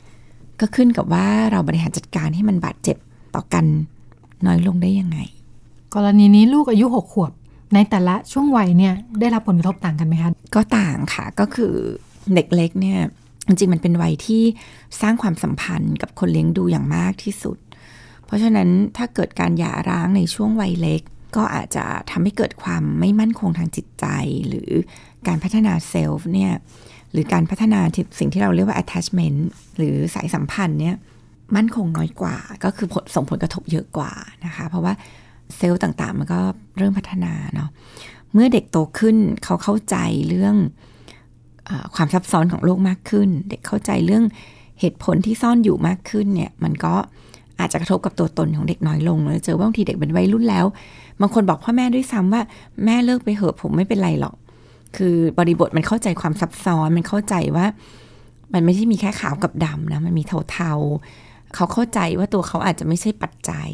[0.61, 2.97] ก็ขึ้นกับว่าเราบริหารจัดการให้มันบาดเจ็บ
[3.35, 3.65] ต่อกัน
[4.47, 5.19] น้อยลงได้ยังไง
[5.95, 7.33] กรณีนี้ลูกอายุหกขวบ
[7.75, 11.75] ในแต่ละช่วงวัยเนี่ยได้รับผลกระทบต่างกันไหมคะ ก็ต่างค่ะก็คือ
[12.35, 12.99] เด็กเล็กเนี่ย
[13.47, 14.43] จริงๆมันเป็นวัยที่
[15.01, 17.59] สร้างความสัมพันธ์กับคนเลี้ยงดูอย่างมากที่สุด
[18.25, 21.03] เพราะฉะนั้นถ้าเกิดการหย่าร้างในช่วงวัยเล็ก
[21.37, 24.07] ก็อาจจะทำให้เกิดความไม่มั่นคงทางจิตใจ
[24.49, 24.71] หรือ
[25.29, 26.53] การพัฒนาเซลฟ์เนี่ย
[27.13, 29.39] หรือการพัฒนาที่สิ่งที่เราเรียกว่า attachment
[29.77, 30.97] หรือสายสัมพันธ์เนี่ย
[31.57, 34.13] มั่นคงน้อยกว่า ก็คือผลส่งผลกระทบเยอะกว่า
[34.45, 34.93] นะคะ เพราะว่า
[35.57, 36.41] เซลล์ต่างๆ มันก็
[36.79, 37.69] เริ่มพัฒนาเนาะ
[38.33, 39.97] เมื่อเด็กโตขึ้นเขาเข้าใจ
[40.29, 40.55] เรื่อง
[41.69, 44.25] อความซับซ้อนของโลกมากขึ้น เด็กเข้าใจเรื่อง
[44.81, 46.95] เหตุผลที่ซ่อนอยู่มากขึ้นเนี่ย มันก็
[47.61, 50.67] อาจจะกระทบกับตัวตนของเด็กน้อยลงแล้วเจอว่าบางทีเด็กเป็นวัยรุ่นแล้ว
[51.21, 52.43] บางคนบอกพ่อแม่ด้วยซ้ำว่า
[52.85, 54.35] แม่เลิกไปเหอะผมไม่เป็นไรหรอก
[54.97, 57.67] คือบริบทมันเข้าใจความซับซ้อนมันเข้าใจว่า
[58.53, 60.73] มันไม่ใช่มีแค่ขาวกับดำนะมันมีเทา
[61.55, 63.69] เขาเข้าใจว่าตัวเขาอาจจะไม่ใช่ปัจจัย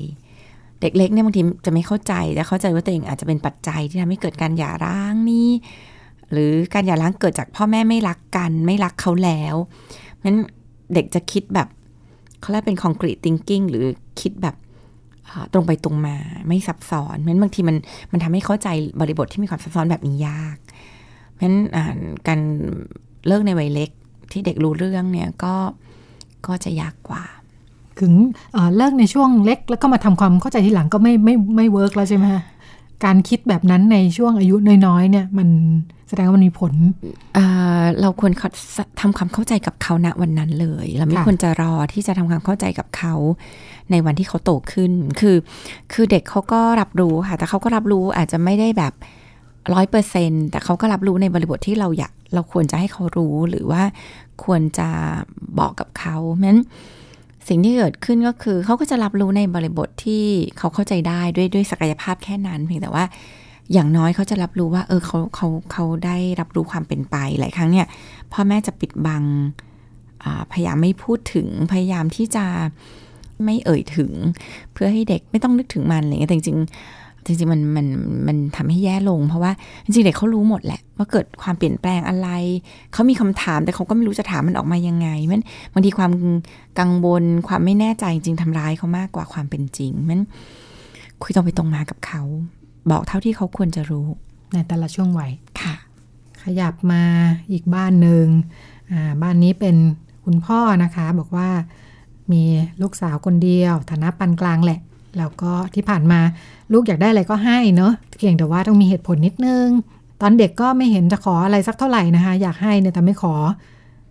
[0.80, 5.50] เด็กเล็กเนี่ยบางทีจะไม่เข้าใจแต่เข้าใจว่าตัวเองอาจจะเป็นปัจจัยที่ทำให้เกิดการหย่าร้างนี่
[6.32, 9.54] หรือการหย่าร้างเกิดจากพ่อแม่ไม่รักกัน ไม่รักเขาแล้ว
[10.24, 10.38] นั้น
[10.94, 11.68] เด็กจะคิดแบบ
[12.40, 13.84] เขาเรียกเป็น concrete thinking หรือ
[14.20, 14.56] คิดแบบ
[15.52, 16.16] ตรงไปตรงมา
[16.48, 17.76] ไม่ซับซ้อนเพราะฉะนั้นบางทีมัน
[18.12, 18.68] มันทำให้เข้าใจ
[19.00, 20.56] บริบทที่มีความซับซ้อนแบบนี้ยาก
[21.32, 21.58] เพราะฉะนั้น
[22.28, 22.40] การ
[23.26, 23.90] เลิกในวัยเล็ก
[24.32, 25.54] ที่เด็กรู้เรื่องเนี่ยก็
[26.46, 27.24] ก็จะยากกว่า
[28.02, 28.12] ถึง
[28.76, 32.42] เลิกในช่วงเล็ก แล้วก็มาทำความเข้าใจทีหลังก็ไม่ไม่ไม่เวิร์กแล้วใช่ไหมคะ
[33.04, 35.48] การคิดแบบนั้นในช่วงอายุน้อยๆเนี่ยมัน
[36.08, 36.72] แสดงว่ามันมีผล
[37.34, 38.32] เเราควร
[39.00, 43.14] ทำความเข้าใจกับเขาณวันนั้นเลย เราไม่ควรจะรอที่จะทำความเข้าใจกับเขา
[43.90, 45.36] ในวันที่เขาโตขึ้น คือ
[45.92, 48.92] คือเด็กเขาก็รับรู้ค่ะ แต่เขาก็รับรู้อาจจะไม่ได้แบบ
[49.74, 53.82] ร้อยเปอร์เซ็นแต่เขาก็รับรู้ในบริบทที่เราอยาก เราควรจะให้เขารู้หรือว่า
[54.44, 54.88] ควรจะ
[55.58, 56.60] บอกกับเขาเพราะฉะนั้น
[57.48, 60.24] สิ่งที่เกิดขึ้นก็คือเขาก็จะรับรู้ในบริบทที่
[60.58, 63.04] เขาเข้าใจได้ด้วยด้วยศักยภาพแค่นั้น เพียงแต่ว่า
[63.72, 67.86] อย่างน้อยเขาจะรับรู้ว่า เออเขาเขาเขาได้รับรู้ความเป็นไปหลายครั้งเนี่ย
[68.32, 69.22] พ่อแม่จะปิดบัง
[70.52, 72.44] พยายามไม่พูดถึงพยายามที่จะ
[73.44, 74.10] ไม่เอ่ยถึง
[74.72, 76.58] เพื่อให้เด็กไม่ต้องนึกถึงมันอะไรเงี้ยแต่จริง
[77.30, 77.86] จริงๆมันมัน
[78.26, 79.52] มันทำให้แย่ลง เพราะว่า
[79.84, 82.28] จริงๆเด็กเขารู้หมดแหละ ว่าเกิดความเปลี่ยนแปลงอะไร
[82.92, 86.12] เขามีคำถามแต่เขาก็ไม่รู้จะถามมันออกมายังไงมันบางทีความ
[86.80, 90.20] กังวลความไม่แน่ใจจริงทำร้ายเขามากกว่าความเป็นจริงมัน
[91.22, 92.22] คุยตรงไปตรงมากับเขา
[92.90, 94.06] บอกเท่าที่เขาควรจะรู้
[94.52, 95.74] ในแต่ละช่วงวัยค่ะ
[96.42, 97.02] ขยับมา
[97.52, 98.26] อีกบ้านหนึ่ง
[99.22, 99.76] บ้านนี้เป็น
[100.24, 101.48] คุณพ่อนะคะ บอกว่า
[102.32, 102.42] มี
[102.82, 104.80] ลูกสาวคนเดียว ฐานะปานกลางแหละ
[105.18, 106.20] แล้วก็ที่ผ่านมา
[106.72, 109.66] ลูกอยากได้อะไรก็ให้เนาะเพียงแต่ว่าต้องมีเหตุผลนิดนึง
[110.20, 113.34] ตอนเด็กก็ไม่เห็นจะขออะไรสักเท่าไหร่นะคะ อยากให้เนี่ยแต่ไม่ขอ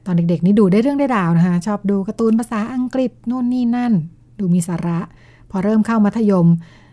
[0.05, 3.93] ตอนเด็กๆ นี่ดูได้เรื่องได้ราวนะคะ ชอบดูการ์ตูนภาษาอังกฤษนู่นนี่นั่น
[4.39, 4.99] ดูมีสาระ
[5.49, 6.47] พอเริ่มเข้ามัธยม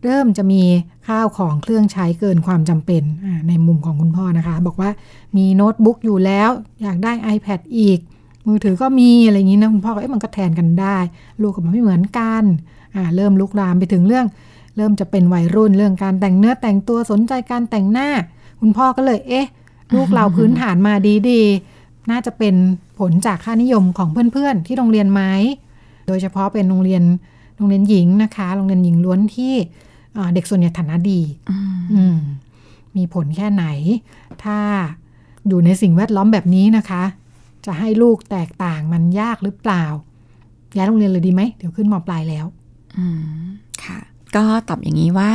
[0.05, 0.63] เริ่มจะมี
[1.09, 3.03] ข้าวของเครื่องใช้เกินความจำเป็น
[3.49, 4.91] ในมุมของคุณพ่อนะคะ บอกว่า
[5.37, 6.51] มีโน้ตบุ๊กอยู่แล้ว
[6.83, 7.99] อยากได้ iPad อีก
[8.47, 10.99] มือถือก็มีอะไรอย่างนี้นะคุณพ่อก็เอ๊ะมันก็แทนกันได้
[11.43, 12.43] ลูกกับมันไม่เหมือนกัน
[13.17, 14.27] เริ่มลุกลามไปถึงเรื่อง
[14.77, 18.09] เริ่มจะเป็นวัยรุ่นเรื่องการแต่งเนื้อแต่งตัวสนใจการแต่งหน้า
[18.61, 19.47] คุณพ่อก็เลย เอ๊ะ
[19.95, 20.95] ลูกเราพื้นฐานมา
[21.29, 22.55] ดีๆ น่าจะเป็น
[22.99, 25.23] ผลจากค่านิยมของเพื่อนๆ ที่โรงเรียนไหม
[26.09, 27.03] โดยเฉพาะเป็นโรงเรียน
[27.57, 29.55] โรงเรียนหญิงนะคะ โรงเรียนหญิงล้วนที่
[30.35, 31.21] เด็กส่วนใหญ่ฐานะดี
[32.97, 33.65] มีผลแค่ไหน
[34.45, 34.59] ถ้า
[35.49, 37.03] อยู่ในสิ่งแวดล้อมแบบนี้นะคะ
[37.67, 39.85] จะให้ลูกแตกต่างมันยากหรือเปล่า
[40.77, 42.47] ย้ายโรงเรียนเลยดีไหมเดี๋ยวขึ้นมปลายแล้ว
[42.99, 43.23] อืม
[43.65, 43.66] ค่ะ
[44.37, 45.33] ก็ตอบอย่างนี้ว่า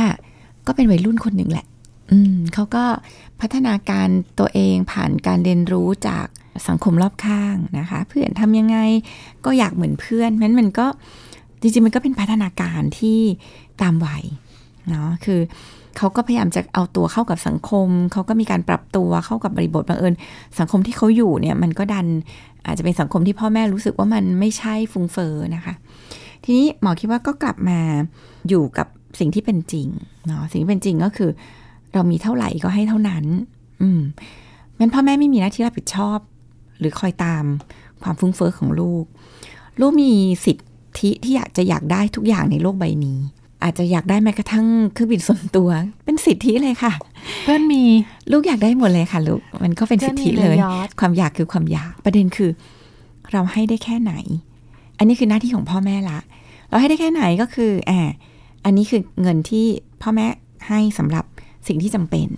[0.66, 1.66] ก็เป็นวัยรุ่นคนหนึ่งแหละ
[2.12, 2.84] อืมเขาก็
[3.40, 6.26] พัฒนาการตัวเองผ่านการเรียนรู้จาก
[6.68, 8.78] สังคมรอบข้างนะคะ เพื่อนทำยังไง
[9.44, 10.86] ก็อยากเหมือนเพื่อนนั้นมันก็
[11.60, 13.20] จริงๆ มันก็เป็นพัฒนาการที่
[13.82, 14.24] ตามวัย
[14.88, 15.40] เนาะคือ
[15.96, 20.14] เขาก็พยายามจะเอาตัวเข้ากับสังคม เขาก็มีการปรับตัวเข้ากับบริบทบังเอิญ
[20.58, 22.06] สังคมที่เขาอยู่เนี่ยมันก็ดัน
[22.66, 25.74] อาจจะเป็นสังคมที่พ่อแม่รู้สึกว่ามันไม่ใช่ฟุงเฟอนะคะ
[26.44, 27.80] ทีนี้หมอคิดว่าก็กลับมา
[28.48, 28.86] อยู่กับ
[29.20, 29.88] สิ่งที่เป็นจริง
[30.26, 31.30] เนาะสิ่งที่เป็นจริงก็คือ
[31.94, 33.24] เรามีเท่าไหร่ก็ให้เท่านั้น
[33.82, 34.00] อืม
[34.78, 36.18] งั้นพ่อแม่ไม่มีหน้าที่รับผิดชอบ
[36.78, 37.44] หรือคอยตาม
[38.02, 39.04] ความฟุ้งเฟอ้อของลูก
[39.80, 40.12] ลูกมี
[40.44, 43.18] สิทธิที่อยากจะอยากได้ทุกอย่างในโลกใบนี้
[43.64, 45.68] อาจจะอยากได้แม้กระทั่งเครื่องบินส่วนตัว
[46.04, 46.92] เป็นสิทธิเลยค่ะ
[47.42, 47.82] เพื่อนมี
[48.32, 50.56] ลูกอยากได้หมดเลยค่ะลูกมันก็เป็นสิทธิเลย
[51.00, 52.50] ความอยากคือความอยากประเด็นคือ
[53.32, 54.12] เราให้ได้แค่ไหน
[54.98, 56.18] อันนี้คือหน้าที่ของพ่อแม่ละ
[56.68, 58.12] เราให้ได้แค่ไหนก็คือแอบ
[58.64, 59.66] อันนี้คือเงินที่
[60.02, 60.26] พ่อแม่
[60.68, 61.24] ให้สำหรับ
[61.68, 62.28] สิ่งที่จำเป็น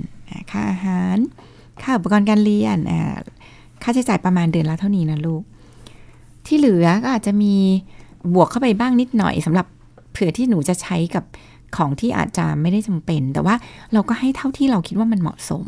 [0.51, 1.19] ค่าอาหาร
[1.83, 2.79] ค่าอุปกรณ์การเรียน
[3.83, 5.43] ค่าใช้จ่ายประมาณเดือนละเท่านี้นะลูก
[6.47, 7.55] ที่เหลือก็อาจจะมี
[8.35, 9.67] บวกเข้าไปบ้างนิดหน่อยสำหรับ
[10.13, 11.25] เผื่อที่หนูจะใช้กับ
[11.77, 13.55] ของที่อาจจะไม่ได้จำเป็น แต่ว่า
[13.93, 15.67] เราก็ให้เท่าที่เราคิดว่ามันเหมาะสม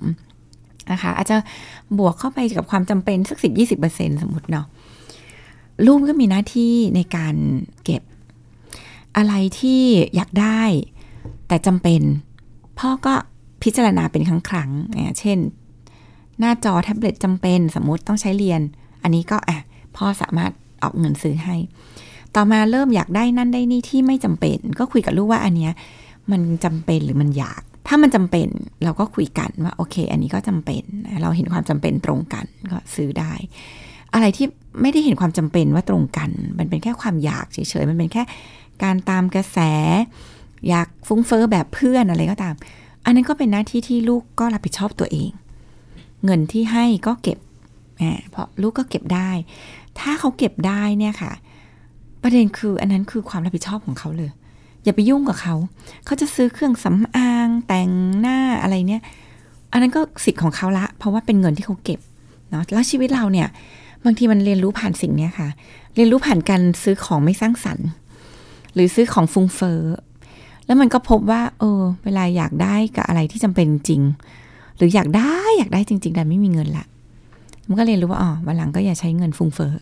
[0.93, 1.37] นะคะอาจจะ
[1.99, 4.67] บวกเข้าไปกับความจำเป็นสักสิบยี่สิบเปอร์เซ็นสมมติเนาะ
[5.87, 7.35] ลูกก็มีหน้าที่ในการ
[7.85, 8.03] เก็บ
[9.17, 9.83] อะไรที่
[10.14, 10.62] อยากได้
[11.49, 12.03] แต่จำเป็น
[12.79, 13.14] พ่อก็
[13.62, 14.71] พิจารณาเป็นครั้งครั้ง
[15.21, 15.39] เช่น
[16.39, 18.61] หน้าจอแท็บเล็ตจำเป็นสมมติต้องใช้เรียน
[19.03, 19.59] อันนี้ก็อะ
[19.97, 20.53] พ่อสามารถ
[20.83, 21.57] ออกเงินซื้อให้
[22.35, 25.73] ต่อมาเริ่มอยากได้นั่นได้นี่ที่ไม่จำเป็น ก็คุยกับลูกว่าอันเนี้ย
[26.31, 28.49] มันจำเป็นหรือมันอยากถ้ามันจำเป็น
[28.85, 30.83] เราก็คุยกันว่าโอเค อันนี้ก็จำเป็น
[31.23, 33.33] เราเห็นความจำเป็นตรงกันก็ซื้อได้
[34.14, 34.47] อะไรที่
[34.83, 38.23] ไม่ได้เห็นความจำเป็นว่าตรงกัน มันเป็นแค่ความอยากเฉยๆมันเป็นแค่
[38.83, 39.59] การตามกระแส
[40.68, 42.55] อยากฟุ้งเฟอ้อแบบเพื่อนอะไรก็ตาม
[43.05, 45.31] อันนั้นก็เป็นหน้าที่ที่ลูกก็รับผิดชอบตัวเอง
[46.24, 47.39] เงินที่ให้ก็เก็บ
[48.31, 49.31] เพราะลูกก็เก็บได้
[49.99, 51.33] ถ้าเขาเก็บได้เนี่ยค่ะ
[52.22, 54.31] ประเด็นคืออันนั้นคือความรับผิดชอบของเขาเลย
[54.85, 55.55] อย่าไปยุ่งกับเขา
[56.05, 59.03] เขาจะซื้อเครื่องสำอางแต่งหน้าอะไรเนี่ย
[59.72, 62.01] อันนั้นก็สิทธิ์ของเขาละ เพราะว่าเป็นเงินที่เขาเก็บ
[62.51, 63.49] เนาะแล้วชีวิตเราเนี่ย
[64.05, 65.49] บางทีมันเรียนรู้ผ่านสิ่งนี้ค่ะ
[65.95, 67.87] เรียนรู้ผ่านการซื้อของไม่สร้างสรรค์
[68.77, 69.81] หรือซื้อของฟุ้งเฟอ้อ
[70.66, 74.03] แล้วมันก็พบว่า เออ เวลาอยากได้กับอะไรที่จำเป็นจริง
[74.77, 76.87] หรืออยากได้อยากได้จริง ๆ แต่ไม่มีเงินละ
[77.68, 79.74] มันก็เรียนรู้ว่าอ๋อวันหลังก็อย่าใช้เงินฟุ้งเฟอ้อ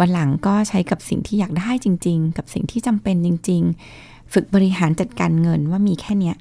[0.00, 3.62] วันหลังก็ใช้กับสิ่งที่อยากได้จริง ๆ กับสิ่งที่จำเป็นจริง
[3.98, 6.36] ๆ ฝึกบริหารจัดการเงินว่ามีแค่เนี้ย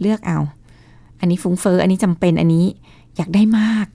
[0.00, 0.38] เลือกเอา
[1.20, 2.66] อันนี้ฟุ้งเฟอ้ออันนี้จำเป็นอันนี้
[3.16, 3.86] อยากได้มาก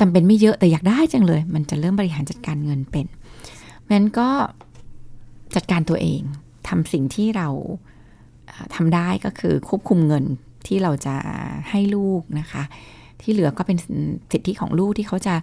[0.00, 3.06] จำเป็นไม่เยอะแต่อยากได้จังเลย มันจะเริ่มบริหารจัดการเงินเป็น
[3.90, 4.28] มันก็
[5.54, 6.20] จัดการตัวเอง
[6.68, 7.48] ทำสิ่งที่เรา
[8.74, 10.24] ทำได้ก็คือควบคุมเงิน
[10.66, 11.14] ที่เราจะ
[11.70, 12.62] ให้ลูกนะคะ
[13.20, 13.78] ที่เหลือก็เป็น
[14.32, 15.34] สิทธิของลูกที่เขาจะ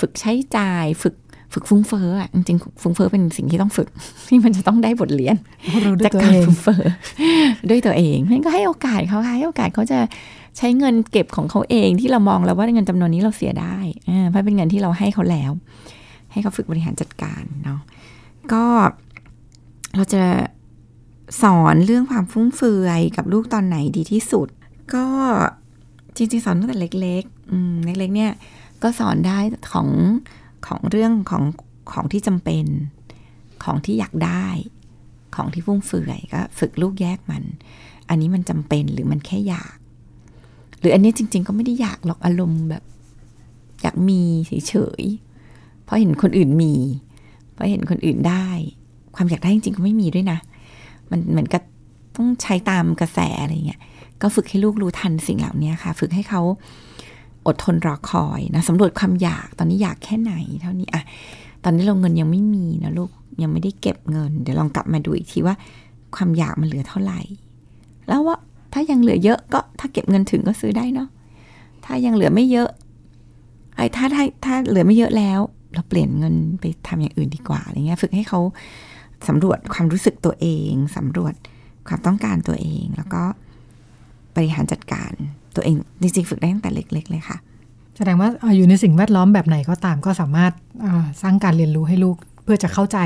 [0.00, 1.14] ฝึกใช้จ่ายฝึก
[1.52, 3.88] ฝึกฟุ้งเฟ้ออะจริงๆฟุ้งเฟ้อเป็นสิ่งที่ต้องฝึก
[4.28, 5.36] ที่มันจะต้องได้บทเรียน
[5.86, 6.82] รู้ด้วยจากตัวการเองฟุ้งเฟ้อ
[7.70, 9.98] ด้วยตัวเองมันก็ให้โอกาสเขาค่ะให้โอกาสเขาจะ
[10.56, 13.76] ใช้เงินเก็บของเขาเองที่เรามองแล้วว่าเงินจำนวนนี้เราเสียได้
[14.08, 15.50] อ่าเพราะเป็นเงินที่เราให้เขาแล้ว
[16.32, 17.80] ให้เขาฝึกบริหารจัดการเนาะ
[18.52, 18.64] ก็
[19.96, 20.24] เราจะ
[21.42, 24.48] สอนเรื่องความฟุ่มเฟือยกับลูกตอนไหนดีที่สุด
[24.94, 25.06] ก็
[26.16, 28.32] จริงๆ สอนตั้งแต่เล็กๆอืมเล็กๆเนี่ย
[28.82, 29.38] ก็สอนได้
[29.72, 29.88] ของ
[30.66, 31.44] ของเรื่องของ
[31.92, 32.64] ของที่จำเป็น
[33.64, 34.46] ของที่อยากได้
[35.36, 37.42] ของที่ฟุ่มเฟือยก็ฝึกลูกแยกมัน
[38.08, 39.76] อันนี้มันจำเป็นหรือมันแค่อยาก
[40.80, 42.84] หรืออันนี้จริง ๆ ก็ไม่ได้อยากหรอกอารมณ์แบบ
[43.82, 46.74] อยากมีเฉยๆเพราะเห็นคนอื่นมี
[47.52, 48.46] เพราะเห็นคนอื่นได้
[49.16, 50.38] ความอยากได้จริงๆก็ไม่มีด้วยนะ
[51.10, 51.62] มันเหมือนกับ
[52.16, 53.80] ต้องใช้ตามกระแสอะไรเงี้ย
[54.22, 56.42] ก็ฝึกให้ลูกรู้ทันสิ่งเหล่านี้ค่ะ ฝึกให้เขา
[57.46, 61.02] อดทนรอคอยนะสำรวจความอยากตอนนี้อยากแค่ไหน เท่านี้อะ
[61.64, 63.10] ตอนนี้เราเงินยังไม่มีนะลูก
[63.42, 65.54] ยังไม่ได้เก็บเงิน เดี๋ยวลองกลับมาดูอีกทีว่า
[66.16, 67.20] ความอยากมันเหลือเท่าไหร่
[68.08, 68.36] แล้วว่า
[68.72, 71.08] ถ้ายังเหลือเยอะก็ถ้าเก็บเงินถึงก็ซื้อได้เนาะ
[71.84, 72.68] ถ้ายังเหลือไม่เยอะ
[73.76, 75.40] ไอ้ถ้าถ้าถ้าเหลือไม่เยอะแล้ว
[75.74, 78.40] เราเปลี่ยนเงินไปทำอย่างอื่นดีกว่าอะไรเงี้ย ฝึกให้เขา
[79.28, 81.34] สำรวจความรู้สึกตัวเองสำรวจ
[81.88, 83.22] ความต้องการตัวเอง แล้วก็
[84.36, 85.12] บริหารจัดการ
[85.56, 87.36] ตัวเองจริงๆฝึกได้ตั้งแต่เล็ก ๆ เลยค่ะ
[87.96, 90.52] แสดงว่าเอ่ออยู่ในสิ่งแวดล้อมแบบไหนก็ตามก็สามารถ
[90.84, 92.98] อ่าสร้างการเรียนรู้ให้ลูกเพื่อจะเข้าใจ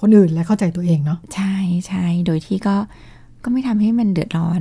[0.00, 1.54] คนอื่นและเข้าใจตัวเองเนาะใช่
[1.88, 2.76] ใช่โดยที่ก็
[3.44, 4.60] ก็ไม่ทำให้มันเดือดร้อน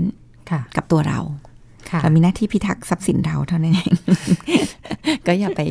[0.49, 1.52] ค่ะกับตัวเราค่ะ
[2.01, 3.93] เรามีหน้าที่พิทักษ์ทรัพย์สินเราเท่านั้นเอง
[5.27, 5.61] ก็อย่าไป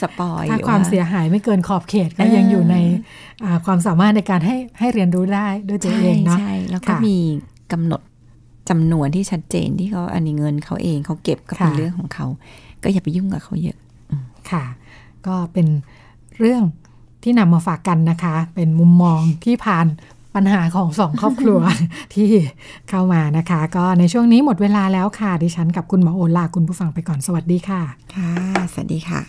[0.00, 2.76] สปอยถ้าหรือความเสียหายไม่เกินขอบเขตก็ยังอยู่ใน
[3.44, 7.16] อ่าความสามารถในการให้ให้เรียนรู้ได้ด้วยตัวใช่เองเนาะใช่แล้วก็ค่ะมี
[7.72, 8.00] กำหนด
[8.70, 12.26] จำนวนที่ชัดเจนที่เขาอันนี้เงินเขาเองเขาเก็บก็เป็นค่ะเรื่องของเขา
[12.82, 13.78] ก็อย่าไปยุ่งกับเขาเยอะ
[14.50, 14.64] ค่ะ
[15.26, 15.66] ก็เป็น
[16.40, 16.62] เรื่อง
[17.22, 19.86] ที่นำมาฝากกันนะคะ เป็นมุมมองที่ผ่าน
[20.34, 21.60] ปัญหาของสองครอบครัว
[22.14, 22.30] ที่
[22.88, 27.82] เข้ามานะคะ ก็ในช่วงนี้หมดเวลาแล้วค่ะ ดิฉันกับคุณหมอโอลาคุณผู้ฟังไปก่อนสวัสดีค่ะ
[28.14, 28.32] ค่ะ
[28.72, 29.20] สวัสดีค่ะ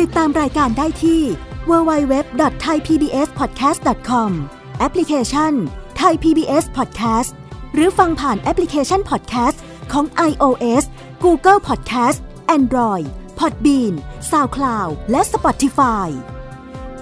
[0.00, 1.20] ติดตามรายการได้ที่
[1.70, 4.30] www.thaipbspodcast.com
[4.78, 5.52] แอปพลิเคชัน
[6.00, 7.30] Thai PBS Podcast
[7.74, 9.58] หรือฟังผ่านแอปพลิเคชัน Podcast
[9.92, 10.84] ของ iOS
[11.24, 12.18] Google Podcast
[12.56, 13.06] Android
[13.38, 13.94] Podbean
[14.30, 16.08] SoundCloud และ Spotify